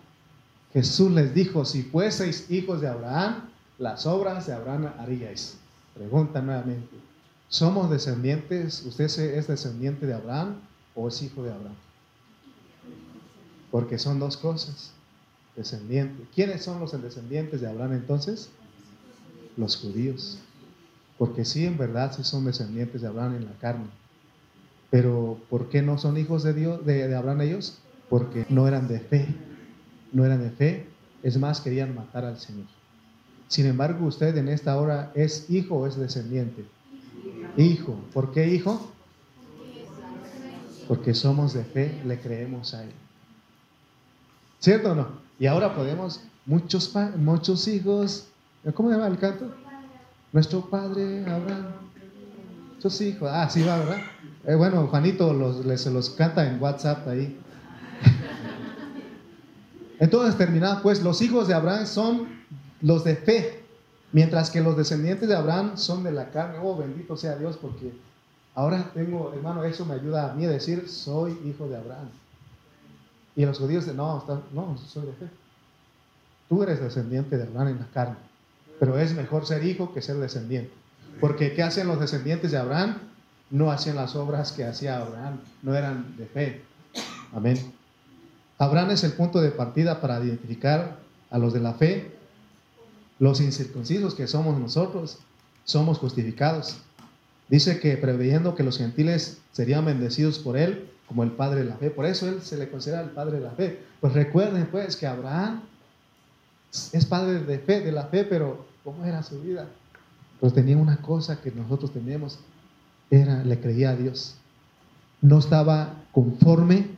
[0.72, 5.58] Jesús les dijo, si fueseis hijos de Abraham, las obras de Abraham haríais.
[5.94, 6.96] Pregunta nuevamente,
[7.50, 8.84] ¿somos descendientes?
[8.86, 10.56] ¿Usted es descendiente de Abraham
[10.96, 11.76] o es hijo de Abraham?
[13.70, 14.92] Porque son dos cosas.
[15.56, 16.26] Descendiente.
[16.34, 18.50] ¿Quiénes son los descendientes de Abraham entonces?
[19.58, 20.40] Los judíos.
[21.20, 23.86] Porque sí, en verdad, sí son descendientes de Abraham en la carne.
[24.94, 27.80] Pero ¿por qué no son hijos de Dios, de, de Abraham ellos?
[28.12, 29.28] Porque no eran de fe.
[30.12, 30.86] No eran de fe.
[31.24, 32.68] Es más, querían matar al Señor.
[33.48, 36.64] Sin embargo, usted en esta hora es hijo o es descendiente.
[37.58, 37.96] Hijo.
[38.14, 38.92] ¿Por qué hijo?
[40.88, 42.92] Porque somos de fe, le creemos a Él.
[44.60, 45.08] ¿Cierto o no?
[45.40, 48.28] Y ahora podemos, muchos, muchos hijos,
[48.76, 49.56] ¿cómo se llama el canto?
[50.32, 51.84] Nuestro padre Abraham.
[52.84, 53.30] Muchos hijos.
[53.32, 53.98] Ah, sí va, ¿verdad?
[54.46, 55.34] Eh, bueno, Juanito
[55.78, 57.40] se los canta en WhatsApp ahí.
[60.00, 62.28] Entonces, terminado, pues los hijos de Abraham son
[62.82, 63.64] los de fe,
[64.12, 66.58] mientras que los descendientes de Abraham son de la carne.
[66.62, 67.94] Oh, bendito sea Dios, porque
[68.54, 72.10] ahora tengo, hermano, eso me ayuda a mí a decir, soy hijo de Abraham.
[73.38, 75.30] Y los judíos dicen, no, no, soy de fe.
[76.50, 78.18] Tú eres descendiente de Abraham en la carne,
[78.78, 80.83] pero es mejor ser hijo que ser descendiente.
[81.20, 82.98] Porque ¿qué hacen los descendientes de Abraham?
[83.50, 86.62] No hacían las obras que hacía Abraham, no eran de fe.
[87.34, 87.58] Amén.
[88.58, 90.98] Abraham es el punto de partida para identificar
[91.30, 92.12] a los de la fe.
[93.20, 95.20] Los incircuncisos que somos nosotros,
[95.66, 96.78] somos justificados.
[97.50, 101.76] Dice que preveyendo que los gentiles serían bendecidos por él, como el padre de la
[101.76, 101.92] fe.
[101.92, 103.80] Por eso él se le considera el padre de la fe.
[104.02, 105.62] Pues recuerden pues que Abraham
[106.72, 109.68] es padre de fe, de la fe, pero ¿cómo era su vida?
[110.44, 112.38] Pues tenía una cosa que nosotros tenemos,
[113.10, 114.36] era, le creía a Dios.
[115.22, 116.90] No estaba conforme,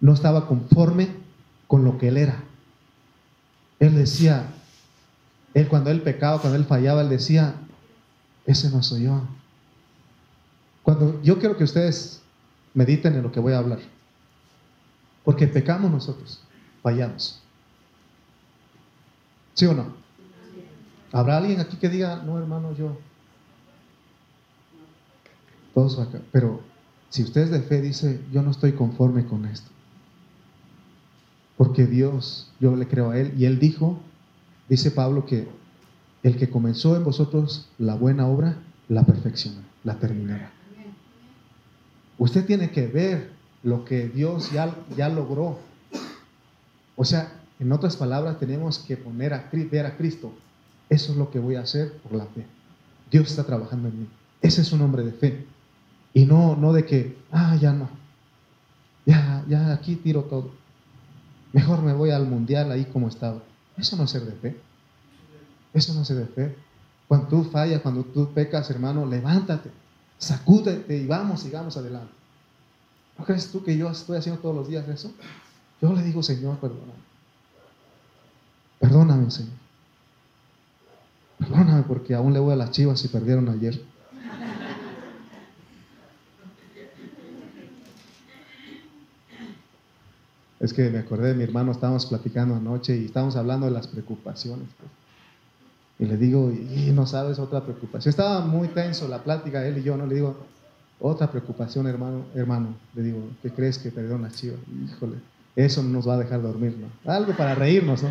[0.00, 1.08] no estaba conforme
[1.66, 2.40] con lo que él era.
[3.80, 4.46] Él decía,
[5.54, 7.56] él cuando él pecaba, cuando él fallaba, él decía,
[8.46, 9.22] ese no soy yo.
[10.84, 12.22] Cuando yo quiero que ustedes
[12.74, 13.80] mediten en lo que voy a hablar.
[15.24, 16.40] Porque pecamos nosotros,
[16.80, 17.42] fallamos.
[19.54, 20.07] ¿Sí o no?
[21.12, 22.98] ¿Habrá alguien aquí que diga, no hermano, yo?
[25.74, 26.20] Todos acá.
[26.32, 26.60] Pero
[27.08, 29.70] si usted es de fe, dice, yo no estoy conforme con esto.
[31.56, 33.32] Porque Dios, yo le creo a Él.
[33.36, 33.98] Y Él dijo,
[34.68, 35.48] dice Pablo, que
[36.22, 40.52] el que comenzó en vosotros la buena obra, la perfecciona, la terminará.
[42.18, 43.30] Usted tiene que ver
[43.62, 45.58] lo que Dios ya, ya logró.
[46.96, 50.32] O sea, en otras palabras, tenemos que poner a, ver a Cristo.
[50.88, 52.46] Eso es lo que voy a hacer por la fe.
[53.10, 54.08] Dios está trabajando en mí.
[54.40, 55.46] Ese es un hombre de fe.
[56.14, 57.88] Y no, no de que, ah, ya no.
[59.06, 60.50] Ya, ya aquí tiro todo.
[61.52, 63.42] Mejor me voy al mundial ahí como estaba.
[63.76, 64.60] Eso no es ser de fe.
[65.72, 66.56] Eso no es ser de fe.
[67.06, 69.70] Cuando tú fallas, cuando tú pecas, hermano, levántate
[70.18, 72.12] sacúdete y vamos, sigamos adelante.
[73.16, 75.12] ¿No crees tú que yo estoy haciendo todos los días eso?
[75.80, 76.92] Yo le digo, Señor, perdóname.
[78.78, 79.52] Perdóname, Señor.
[81.38, 83.80] Perdóname porque aún le voy a las chivas y perdieron ayer.
[90.60, 93.86] Es que me acordé de mi hermano, estábamos platicando anoche y estábamos hablando de las
[93.86, 94.66] preocupaciones.
[94.78, 94.90] Pues.
[96.00, 98.10] Y le digo, y no sabes otra preocupación.
[98.10, 100.06] Estaba muy tenso la plática, él y yo, ¿no?
[100.06, 100.36] Le digo,
[101.00, 102.74] otra preocupación, hermano, hermano.
[102.94, 104.56] Le digo, ¿qué crees que perdió una chiva?
[104.84, 105.16] Híjole,
[105.54, 107.12] eso no nos va a dejar dormir, ¿no?
[107.12, 108.10] Algo para reírnos, ¿no?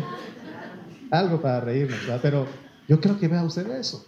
[1.10, 2.20] Algo para reírnos, ¿verdad?
[2.22, 2.46] Pero
[2.88, 4.04] yo creo que vea usted eso.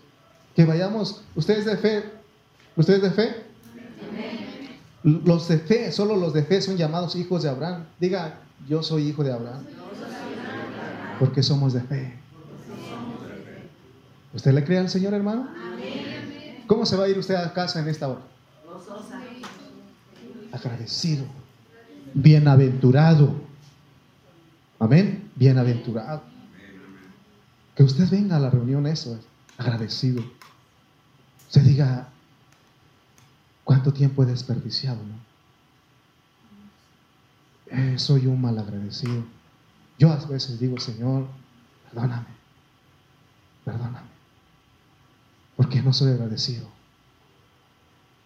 [0.56, 2.02] Que vayamos, ustedes de fe,
[2.76, 3.44] ustedes de fe.
[5.02, 7.84] Los de fe, solo los de fe son llamados hijos de Abraham.
[7.98, 9.64] Diga, yo soy hijo de Abraham.
[11.18, 12.14] Porque somos de fe.
[14.32, 15.48] ¿Usted le cree al Señor, hermano?
[16.66, 18.20] ¿Cómo se va a ir usted a casa en esta hora?
[20.52, 21.24] Agradecido.
[22.14, 23.34] Bienaventurado.
[24.78, 25.30] Amén.
[25.36, 26.29] Bienaventurado.
[27.80, 29.20] Que usted venga a la reunión, eso es.
[29.56, 30.22] Agradecido.
[31.48, 32.10] Se diga,
[33.64, 34.98] ¿cuánto tiempo he desperdiciado?
[37.68, 39.24] Eh, soy un mal agradecido.
[39.98, 41.26] Yo a veces digo, Señor,
[41.90, 42.26] perdóname.
[43.64, 44.10] Perdóname
[45.56, 46.68] porque no soy agradecido.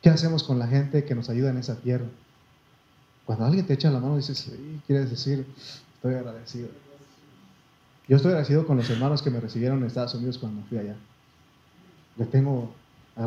[0.03, 2.07] ¿Qué hacemos con la gente que nos ayuda en esa tierra?
[3.25, 5.47] Cuando alguien te echa la mano, dices, sí, quieres decir,
[5.95, 6.71] estoy agradecido.
[8.07, 10.97] Yo estoy agradecido con los hermanos que me recibieron en Estados Unidos cuando fui allá.
[12.17, 12.75] Le tengo